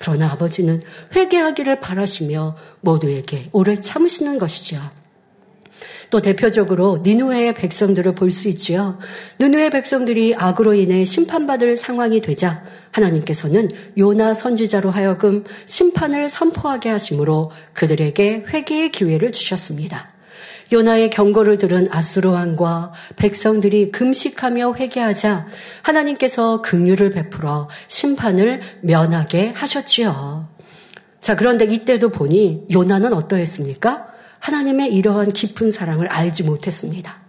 그러나 0.00 0.32
아버지는 0.32 0.82
회개하기를 1.14 1.78
바라시며 1.78 2.56
모두에게 2.80 3.50
오래 3.52 3.76
참으시는 3.76 4.38
것이지요. 4.38 4.80
또 6.08 6.20
대표적으로 6.20 7.00
니누의 7.04 7.54
백성들을 7.54 8.14
볼 8.14 8.30
수 8.32 8.48
있지요. 8.48 8.98
니누의 9.38 9.70
백성들이 9.70 10.34
악으로 10.36 10.74
인해 10.74 11.04
심판받을 11.04 11.76
상황이 11.76 12.20
되자 12.22 12.64
하나님께서는 12.92 13.68
요나 13.98 14.34
선지자로 14.34 14.90
하여금 14.90 15.44
심판을 15.66 16.28
선포하게 16.30 16.88
하심으로 16.88 17.52
그들에게 17.74 18.46
회개의 18.48 18.92
기회를 18.92 19.32
주셨습니다. 19.32 20.14
요나의 20.72 21.10
경고를 21.10 21.58
들은 21.58 21.88
아수르 21.90 22.30
왕과 22.30 22.92
백성들이 23.16 23.90
금식하며 23.90 24.74
회개하자 24.74 25.46
하나님께서 25.82 26.62
긍휼을 26.62 27.10
베풀어 27.10 27.68
심판을 27.88 28.60
면하게 28.82 29.52
하셨지요. 29.54 30.48
자, 31.20 31.36
그런데 31.36 31.64
이때도 31.64 32.10
보니 32.10 32.66
요나는 32.70 33.12
어떠했습니까? 33.12 34.06
하나님의 34.38 34.94
이러한 34.94 35.32
깊은 35.32 35.70
사랑을 35.70 36.08
알지 36.08 36.44
못했습니다. 36.44 37.20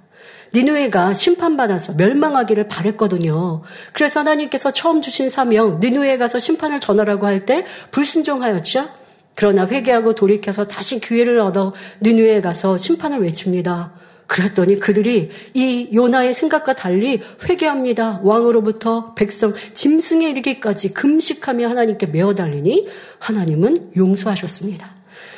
니누에가 0.54 1.14
심판받아서 1.14 1.94
멸망하기를 1.94 2.68
바랬거든요. 2.68 3.62
그래서 3.94 4.20
하나님께서 4.20 4.72
처음 4.72 5.02
주신 5.02 5.30
사명, 5.30 5.80
니누에 5.80 6.18
가서 6.18 6.40
심판을 6.40 6.80
전하라고 6.80 7.26
할 7.26 7.46
때 7.46 7.66
불순종하였죠. 7.92 9.01
그러나 9.36 9.66
회개하고 9.66 10.16
돌이켜서 10.16 10.68
다시 10.68 11.00
기회를 11.00 11.40
얻어 11.40 11.74
느누에 12.02 12.42
가서 12.42 12.78
심판을 12.78 13.22
외칩니다. 13.22 13.94
그랬더니 14.32 14.80
그들이 14.80 15.30
이 15.54 15.90
요나의 15.94 16.34
생각과 16.34 16.74
달리 16.74 17.22
회개합니다. 17.44 18.22
왕으로부터 18.24 19.14
백성 19.14 19.54
짐승에 19.74 20.30
이르기까지 20.30 20.94
금식하며 20.94 21.68
하나님께 21.68 22.08
메어 22.08 22.34
달리니 22.34 22.88
하나님은 23.20 23.92
용서하셨습니다. 23.98 24.96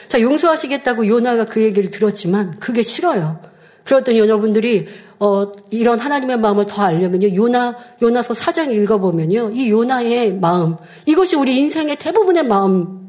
자, 0.07 0.21
용서하시겠다고 0.21 1.07
요나가 1.07 1.45
그 1.45 1.63
얘기를 1.63 1.89
들었지만 1.89 2.59
그게 2.59 2.83
싫어요. 2.83 3.39
그랬더니 3.83 4.19
여러분들이 4.19 4.87
어, 5.19 5.51
이런 5.71 5.99
하나님의 5.99 6.37
마음을 6.37 6.65
더 6.67 6.83
알려면요. 6.83 7.35
요나, 7.35 7.75
요나서 8.01 8.35
사장 8.35 8.71
읽어보면요. 8.71 9.51
이 9.55 9.71
요나의 9.71 10.35
마음, 10.35 10.75
이것이 11.07 11.35
우리 11.35 11.57
인생의 11.57 11.95
대부분의 11.95 12.43
마음 12.43 13.02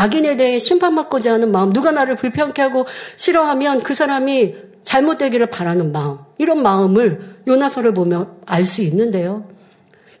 악인에 0.00 0.36
대해 0.36 0.58
심판받고자 0.58 1.34
하는 1.34 1.52
마음, 1.52 1.72
누가 1.72 1.90
나를 1.90 2.16
불편케 2.16 2.62
하고 2.62 2.86
싫어하면 3.16 3.82
그 3.82 3.92
사람이 3.92 4.54
잘못되기를 4.82 5.46
바라는 5.46 5.92
마음, 5.92 6.18
이런 6.38 6.62
마음을 6.62 7.40
요나서를 7.46 7.92
보면 7.92 8.38
알 8.46 8.64
수 8.64 8.80
있는데요. 8.82 9.44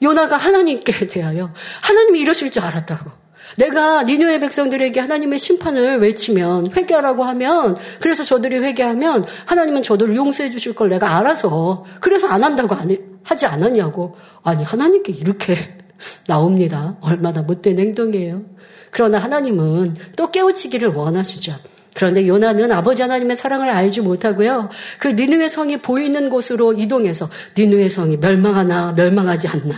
요나가 0.02 0.36
하나님께 0.36 1.06
대하여 1.08 1.52
하나님이 1.80 2.20
이러실 2.20 2.50
줄 2.50 2.62
알았다고. 2.62 3.10
내가 3.56 4.02
니누의 4.04 4.38
백성들에게 4.40 5.00
하나님의 5.00 5.38
심판을 5.38 5.98
외치면 6.00 6.72
회개하라고 6.76 7.24
하면 7.24 7.76
그래서 8.00 8.22
저들이 8.22 8.58
회개하면 8.58 9.24
하나님은 9.46 9.82
저들을 9.82 10.14
용서해 10.14 10.50
주실 10.50 10.74
걸 10.74 10.90
내가 10.90 11.16
알아서 11.16 11.84
그래서 12.00 12.28
안 12.28 12.44
한다고 12.44 12.74
안 12.74 12.90
해, 12.90 12.98
하지 13.24 13.46
않았냐고. 13.46 14.16
아니 14.44 14.62
하나님께 14.62 15.12
이렇게 15.12 15.56
나옵니다. 16.28 16.96
얼마나 17.00 17.40
못된 17.42 17.78
행동이에요. 17.78 18.42
그러나 18.90 19.18
하나님은 19.18 19.94
또 20.16 20.30
깨우치기를 20.30 20.88
원하시죠. 20.88 21.56
그런데 21.94 22.26
요나는 22.26 22.70
아버지 22.72 23.02
하나님의 23.02 23.36
사랑을 23.36 23.68
알지 23.68 24.00
못하고요. 24.00 24.70
그 24.98 25.08
니누의 25.08 25.48
성이 25.48 25.82
보이는 25.82 26.30
곳으로 26.30 26.72
이동해서 26.72 27.28
니누의 27.58 27.90
성이 27.90 28.16
멸망하나 28.16 28.92
멸망하지 28.92 29.48
않나. 29.48 29.74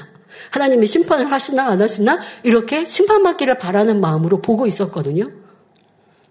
하나님이 0.50 0.86
심판을 0.86 1.32
하시나 1.32 1.68
안 1.68 1.80
하시나 1.80 2.20
이렇게 2.42 2.84
심판받기를 2.84 3.56
바라는 3.58 4.00
마음으로 4.00 4.42
보고 4.42 4.66
있었거든요. 4.66 5.30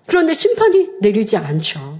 그런데 0.05 0.33
심판이 0.33 0.89
내리지 1.01 1.37
않죠. 1.37 1.99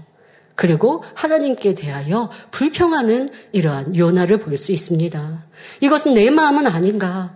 그리고 0.56 1.04
하나님께 1.16 1.74
대하여 1.76 2.30
불평하는 2.52 3.30
이러한 3.52 3.96
요나를 3.96 4.38
볼 4.38 4.58
수 4.58 4.72
있습니다. 4.72 5.46
이것은 5.80 6.14
내 6.14 6.30
마음은 6.30 6.68
아닌가. 6.68 7.34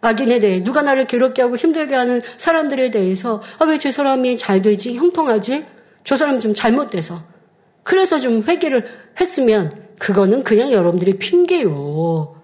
악인에 0.00 0.38
대해 0.38 0.62
누가 0.62 0.82
나를 0.82 1.06
괴롭게 1.06 1.42
하고 1.42 1.56
힘들게 1.56 1.94
하는 1.94 2.20
사람들에 2.36 2.90
대해서 2.90 3.42
아, 3.58 3.64
왜 3.64 3.78
저 3.78 3.90
사람이 3.90 4.36
잘 4.36 4.62
되지? 4.62 4.94
형통하지? 4.96 5.64
저 6.04 6.16
사람 6.16 6.40
좀 6.40 6.54
잘못돼서. 6.54 7.22
그래서 7.82 8.20
좀 8.20 8.42
회개를 8.46 8.86
했으면 9.20 9.72
그거는 9.98 10.44
그냥 10.44 10.70
여러분들이 10.72 11.18
핑계요. 11.18 12.36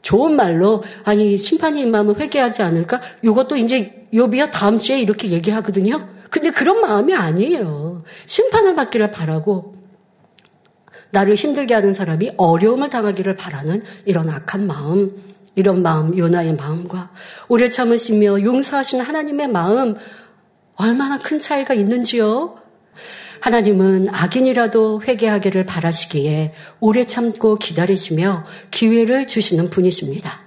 좋은 0.00 0.34
말로 0.36 0.82
아니 1.04 1.36
심판이 1.36 1.84
마음은 1.86 2.18
회개하지 2.20 2.62
않을까? 2.62 3.00
이것도 3.22 3.56
이제 3.56 4.06
요비야 4.14 4.50
다음 4.50 4.78
주에 4.78 5.00
이렇게 5.00 5.30
얘기하거든요. 5.30 6.08
근데 6.30 6.50
그런 6.50 6.80
마음이 6.80 7.14
아니에요. 7.14 8.02
심판을 8.26 8.74
받기를 8.74 9.10
바라고 9.10 9.76
나를 11.10 11.34
힘들게 11.34 11.74
하는 11.74 11.92
사람이 11.92 12.32
어려움을 12.38 12.88
당하기를 12.88 13.36
바라는 13.36 13.82
이런 14.06 14.30
악한 14.30 14.66
마음. 14.66 15.31
이런 15.54 15.82
마음, 15.82 16.16
요나의 16.16 16.54
마음과 16.54 17.10
오래 17.48 17.68
참으시며 17.68 18.42
용서하신 18.42 19.00
하나님의 19.00 19.48
마음 19.48 19.96
얼마나 20.76 21.18
큰 21.18 21.38
차이가 21.38 21.74
있는지요? 21.74 22.56
하나님은 23.40 24.06
악인이라도 24.10 25.02
회개하기를 25.02 25.66
바라시기에 25.66 26.54
오래 26.80 27.04
참고 27.04 27.58
기다리시며 27.58 28.44
기회를 28.70 29.26
주시는 29.26 29.68
분이십니다. 29.68 30.42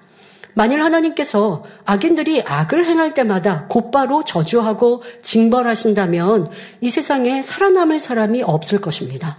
만일 0.53 0.81
하나님께서 0.81 1.65
악인들이 1.83 2.41
악을 2.43 2.85
행할 2.85 3.13
때마다 3.13 3.67
곧바로 3.67 4.23
저주하고 4.23 5.03
징벌하신다면 5.21 6.49
이 6.79 6.89
세상에 6.89 7.41
살아남을 7.41 7.99
사람이 7.99 8.41
없을 8.43 8.79
것입니다. 8.79 9.35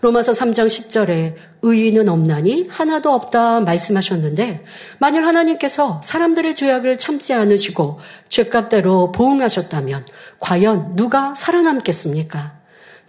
로마서 0.00 0.32
3장 0.32 0.66
10절에 0.66 1.34
의인은 1.62 2.08
없나니 2.08 2.68
하나도 2.70 3.12
없다 3.12 3.60
말씀하셨는데 3.60 4.64
만일 4.98 5.24
하나님께서 5.26 6.00
사람들의 6.02 6.54
죄악을 6.54 6.96
참지 6.96 7.34
않으시고 7.34 7.98
죄값대로 8.28 9.12
보응하셨다면 9.12 10.06
과연 10.38 10.96
누가 10.96 11.34
살아남겠습니까? 11.34 12.58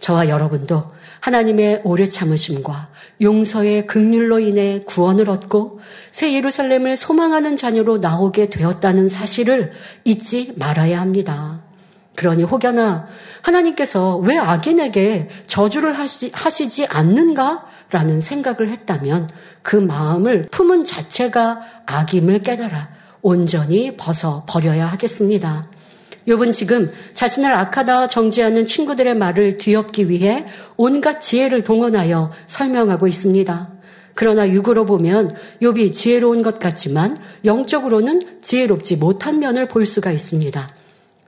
저와 0.00 0.28
여러분도 0.28 0.92
하나님의 1.20 1.82
오래 1.84 2.08
참으심과 2.08 2.88
용서의 3.20 3.86
극률로 3.86 4.40
인해 4.40 4.82
구원을 4.84 5.30
얻고 5.30 5.78
새 6.10 6.34
예루살렘을 6.34 6.96
소망하는 6.96 7.54
자녀로 7.54 7.98
나오게 7.98 8.50
되었다는 8.50 9.08
사실을 9.08 9.72
잊지 10.04 10.54
말아야 10.56 11.00
합니다. 11.00 11.62
그러니 12.14 12.42
혹여나 12.42 13.06
하나님께서 13.40 14.18
왜 14.18 14.36
악인에게 14.36 15.28
저주를 15.46 15.98
하시, 15.98 16.30
하시지 16.34 16.86
않는가라는 16.86 18.20
생각을 18.20 18.68
했다면 18.68 19.28
그 19.62 19.76
마음을 19.76 20.48
품은 20.50 20.84
자체가 20.84 21.60
악임을 21.86 22.42
깨달아 22.42 22.90
온전히 23.22 23.96
벗어 23.96 24.44
버려야 24.46 24.86
하겠습니다. 24.86 25.68
욥은 26.28 26.52
지금 26.52 26.92
자신을 27.14 27.52
악하다 27.52 28.08
정지하는 28.08 28.64
친구들의 28.64 29.14
말을 29.14 29.58
뒤엎기 29.58 30.08
위해 30.08 30.46
온갖 30.76 31.20
지혜를 31.20 31.64
동원하여 31.64 32.30
설명하고 32.46 33.08
있습니다. 33.08 33.70
그러나 34.14 34.48
육으로 34.48 34.84
보면 34.84 35.34
욥이 35.62 35.92
지혜로운 35.92 36.42
것 36.42 36.58
같지만 36.58 37.16
영적으로는 37.44 38.40
지혜롭지 38.42 38.96
못한 38.96 39.38
면을 39.38 39.66
볼 39.66 39.86
수가 39.86 40.12
있습니다. 40.12 40.81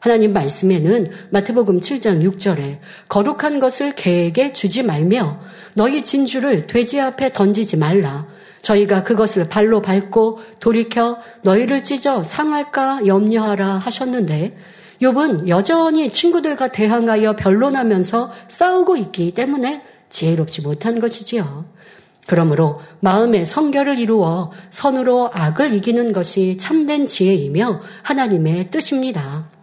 하나님 0.05 0.35
말씀에는 0.35 1.07
마태복음 1.31 1.81
7장 1.81 2.23
6절에 2.31 2.77
거룩한 3.09 3.59
것을 3.59 3.95
개에게 3.95 4.53
주지 4.53 4.83
말며 4.83 5.41
너희 5.73 6.05
진주를 6.05 6.67
돼지 6.67 7.01
앞에 7.01 7.33
던지지 7.33 7.79
말라. 7.79 8.27
저희가 8.61 9.03
그것을 9.03 9.49
발로 9.49 9.81
밟고 9.81 10.41
돌이켜 10.61 11.17
너희를 11.41 11.85
찢어 11.85 12.23
상할까 12.23 13.07
염려하라 13.07 13.79
하셨는데 13.79 14.55
욥은 15.01 15.49
여전히 15.49 16.11
친구들과 16.11 16.69
대항하여 16.69 17.37
변론하면서 17.37 18.31
싸우고 18.49 18.99
있기 18.99 19.33
때문에 19.33 19.81
지혜롭지 20.11 20.61
못한 20.61 21.01
것이지요. 21.01 21.65
그러므로 22.27 22.79
마음의 23.01 23.47
성결을 23.47 23.99
이루어 23.99 24.51
선으로 24.69 25.31
악을 25.33 25.73
이기는 25.73 26.13
것이 26.13 26.59
참된 26.59 27.07
지혜이며 27.07 27.81
하나님의 28.03 28.71
뜻입니다. 28.71 29.54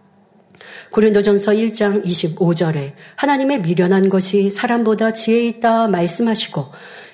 고린도전서 0.92 1.52
1장 1.52 2.04
25절에 2.04 2.92
하나님의 3.16 3.62
미련한 3.62 4.10
것이 4.10 4.50
사람보다 4.50 5.14
지혜 5.14 5.46
있다 5.46 5.88
말씀하시고 5.88 6.66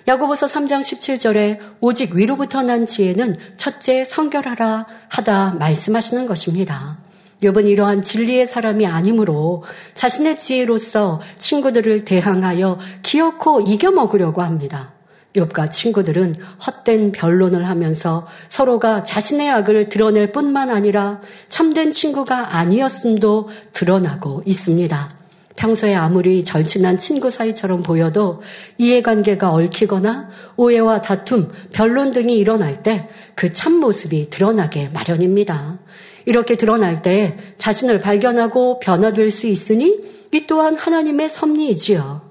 야고보서 0.08 0.46
3장 0.46 0.80
17절에 0.80 1.58
오직 1.80 2.14
위로부터 2.14 2.62
난 2.62 2.86
지혜는 2.86 3.36
첫째 3.56 4.04
성결하라 4.04 4.86
하다 5.08 5.56
말씀하시는 5.60 6.26
것입니다. 6.26 6.98
욥은 7.42 7.68
이러한 7.68 8.02
진리의 8.02 8.46
사람이 8.46 8.84
아니므로 8.86 9.62
자신의 9.94 10.38
지혜로서 10.38 11.20
친구들을 11.36 12.04
대항하여 12.04 12.78
기어코 13.02 13.60
이겨먹으려고 13.60 14.42
합니다. 14.42 14.97
욥과 15.34 15.70
친구들은 15.70 16.34
헛된 16.66 17.12
변론을 17.12 17.68
하면서 17.68 18.26
서로가 18.48 19.02
자신의 19.02 19.50
악을 19.50 19.88
드러낼 19.88 20.32
뿐만 20.32 20.70
아니라 20.70 21.20
참된 21.48 21.92
친구가 21.92 22.56
아니었음도 22.56 23.48
드러나고 23.72 24.42
있습니다. 24.46 25.18
평소에 25.56 25.94
아무리 25.94 26.44
절친한 26.44 26.98
친구 26.98 27.30
사이처럼 27.30 27.82
보여도 27.82 28.42
이해관계가 28.78 29.50
얽히거나 29.52 30.28
오해와 30.56 31.02
다툼, 31.02 31.50
변론 31.72 32.12
등이 32.12 32.36
일어날 32.36 32.82
때 32.82 33.08
그 33.38 33.52
참모습이 33.52 34.30
드러나게 34.30 34.88
마련입니다. 34.88 35.78
이렇게 36.24 36.56
드러날 36.56 37.02
때 37.02 37.36
자신을 37.56 38.00
발견하고 38.00 38.80
변화될 38.80 39.30
수 39.30 39.46
있으니 39.46 39.96
이 40.32 40.44
또한 40.48 40.74
하나님의 40.74 41.28
섭리이지요. 41.28 42.27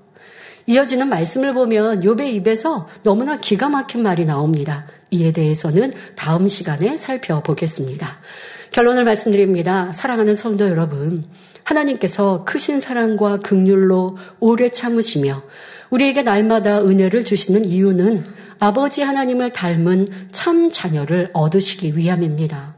이어지는 0.68 1.08
말씀을 1.08 1.54
보면 1.54 2.02
욥의 2.02 2.34
입에서 2.34 2.88
너무나 3.02 3.40
기가 3.40 3.70
막힌 3.70 4.04
말이 4.04 4.26
나옵니다. 4.26 4.86
이에 5.12 5.32
대해서는 5.32 5.94
다음 6.16 6.50
시간에 6.50 6.98
살펴보겠습니다. 6.98 8.20
결론을 8.72 9.06
말씀드립니다. 9.06 9.94
사랑하는 9.94 10.36
성도 10.36 10.68
여러분, 10.68 11.24
하나님께서 11.64 12.44
크신 12.46 12.82
사랑과 12.82 13.40
극률로 13.40 14.18
오래 14.42 14.70
참으시며 14.70 15.42
우리에게 15.90 16.24
날마다 16.24 16.82
은혜를 16.82 17.24
주시는 17.24 17.64
이유는 17.64 18.26
아버지 18.60 19.02
하나님을 19.02 19.54
닮은 19.54 20.08
참 20.32 20.70
자녀를 20.70 21.30
얻으시기 21.34 21.96
위함입니다. 21.96 22.76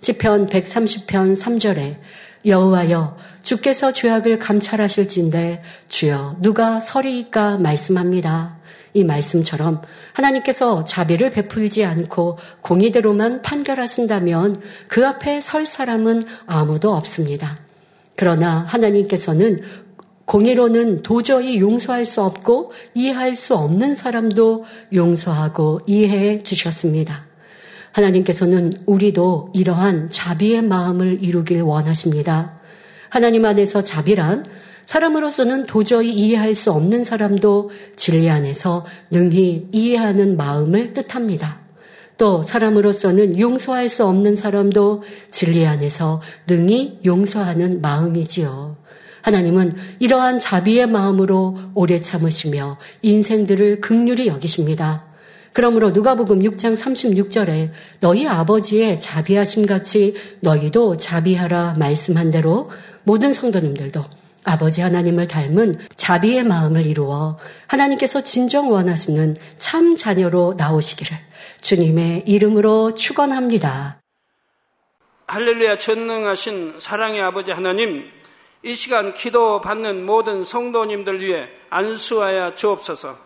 시편 0.00 0.48
130편 0.48 1.34
3절에 1.34 1.96
여호와여 2.46 3.16
주께서 3.42 3.92
죄악을 3.92 4.38
감찰하실진데 4.38 5.62
주여 5.88 6.36
누가 6.40 6.80
서리이까 6.80 7.58
말씀합니다. 7.58 8.58
이 8.94 9.04
말씀처럼 9.04 9.82
하나님께서 10.14 10.84
자비를 10.84 11.30
베풀지 11.30 11.84
않고 11.84 12.38
공의대로만 12.62 13.42
판결하신다면 13.42 14.56
그 14.88 15.06
앞에 15.06 15.40
설 15.40 15.66
사람은 15.66 16.22
아무도 16.46 16.94
없습니다. 16.94 17.58
그러나 18.14 18.60
하나님께서는 18.60 19.58
공의로는 20.24 21.02
도저히 21.02 21.60
용서할 21.60 22.04
수 22.06 22.22
없고 22.22 22.72
이해할 22.94 23.36
수 23.36 23.54
없는 23.54 23.94
사람도 23.94 24.64
용서하고 24.92 25.80
이해해 25.86 26.42
주셨습니다. 26.42 27.25
하나님께서는 27.96 28.74
우리도 28.84 29.50
이러한 29.54 30.10
자비의 30.10 30.62
마음을 30.62 31.22
이루길 31.22 31.62
원하십니다. 31.62 32.58
하나님 33.08 33.44
안에서 33.44 33.80
자비란 33.80 34.44
사람으로서는 34.84 35.66
도저히 35.66 36.12
이해할 36.12 36.54
수 36.54 36.70
없는 36.72 37.04
사람도 37.04 37.70
진리 37.96 38.28
안에서 38.28 38.84
능히 39.10 39.68
이해하는 39.72 40.36
마음을 40.36 40.92
뜻합니다. 40.92 41.60
또 42.18 42.42
사람으로서는 42.42 43.38
용서할 43.38 43.88
수 43.88 44.06
없는 44.06 44.36
사람도 44.36 45.02
진리 45.30 45.66
안에서 45.66 46.20
능히 46.46 47.00
용서하는 47.04 47.80
마음이지요. 47.80 48.76
하나님은 49.22 49.72
이러한 49.98 50.38
자비의 50.38 50.86
마음으로 50.86 51.58
오래 51.74 52.00
참으시며 52.00 52.78
인생들을 53.02 53.80
극률히 53.80 54.28
여기십니다. 54.28 55.05
그러므로 55.56 55.88
누가복음 55.88 56.40
6장 56.40 56.76
36절에 56.76 57.70
너희 58.00 58.28
아버지의 58.28 59.00
자비하심 59.00 59.64
같이 59.64 60.14
너희도 60.40 60.98
자비하라 60.98 61.76
말씀한 61.78 62.30
대로 62.30 62.70
모든 63.04 63.32
성도님들도 63.32 64.04
아버지 64.44 64.82
하나님을 64.82 65.28
닮은 65.28 65.76
자비의 65.96 66.44
마음을 66.44 66.84
이루어 66.84 67.38
하나님께서 67.68 68.20
진정 68.20 68.70
원하시는 68.70 69.38
참 69.56 69.96
자녀로 69.96 70.56
나오시기를 70.58 71.16
주님의 71.62 72.24
이름으로 72.26 72.92
축원합니다. 72.92 74.02
할렐루야 75.28 75.78
전능하신 75.78 76.80
사랑의 76.80 77.22
아버지 77.22 77.52
하나님 77.52 78.04
이 78.62 78.74
시간 78.74 79.14
기도 79.14 79.62
받는 79.62 80.04
모든 80.04 80.44
성도님들 80.44 81.22
위해 81.22 81.48
안수하여 81.70 82.56
주옵소서. 82.56 83.25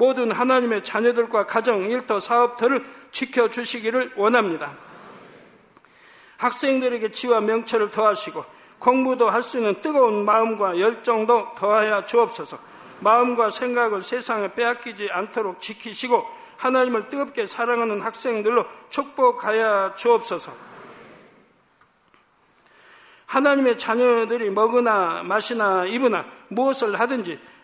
모든 0.00 0.32
하나님의 0.32 0.82
자녀들과 0.82 1.44
가정, 1.44 1.90
일터, 1.90 2.20
사업들을 2.20 2.82
지켜주시기를 3.12 4.14
원합니다. 4.16 4.72
학생들에게 6.38 7.10
지와 7.10 7.42
명철을 7.42 7.90
더하시고 7.90 8.42
공부도 8.78 9.28
할 9.28 9.42
수 9.42 9.58
있는 9.58 9.82
뜨거운 9.82 10.24
마음과 10.24 10.80
열정도 10.80 11.52
더하여 11.54 12.06
주옵소서. 12.06 12.58
마음과 13.00 13.50
생각을 13.50 14.02
세상에 14.02 14.54
빼앗기지 14.54 15.10
않도록 15.10 15.60
지키시고 15.60 16.24
하나님을 16.56 17.10
뜨겁게 17.10 17.46
사랑하는 17.46 18.00
학생들로 18.00 18.64
축복하여 18.88 19.96
주옵소서. 19.96 20.50
하나님의 23.26 23.76
자녀들이 23.76 24.48
먹으나 24.48 25.22
마시나 25.22 25.84
입으나 25.84 26.24
무엇을 26.48 26.98
하든지 26.98 27.38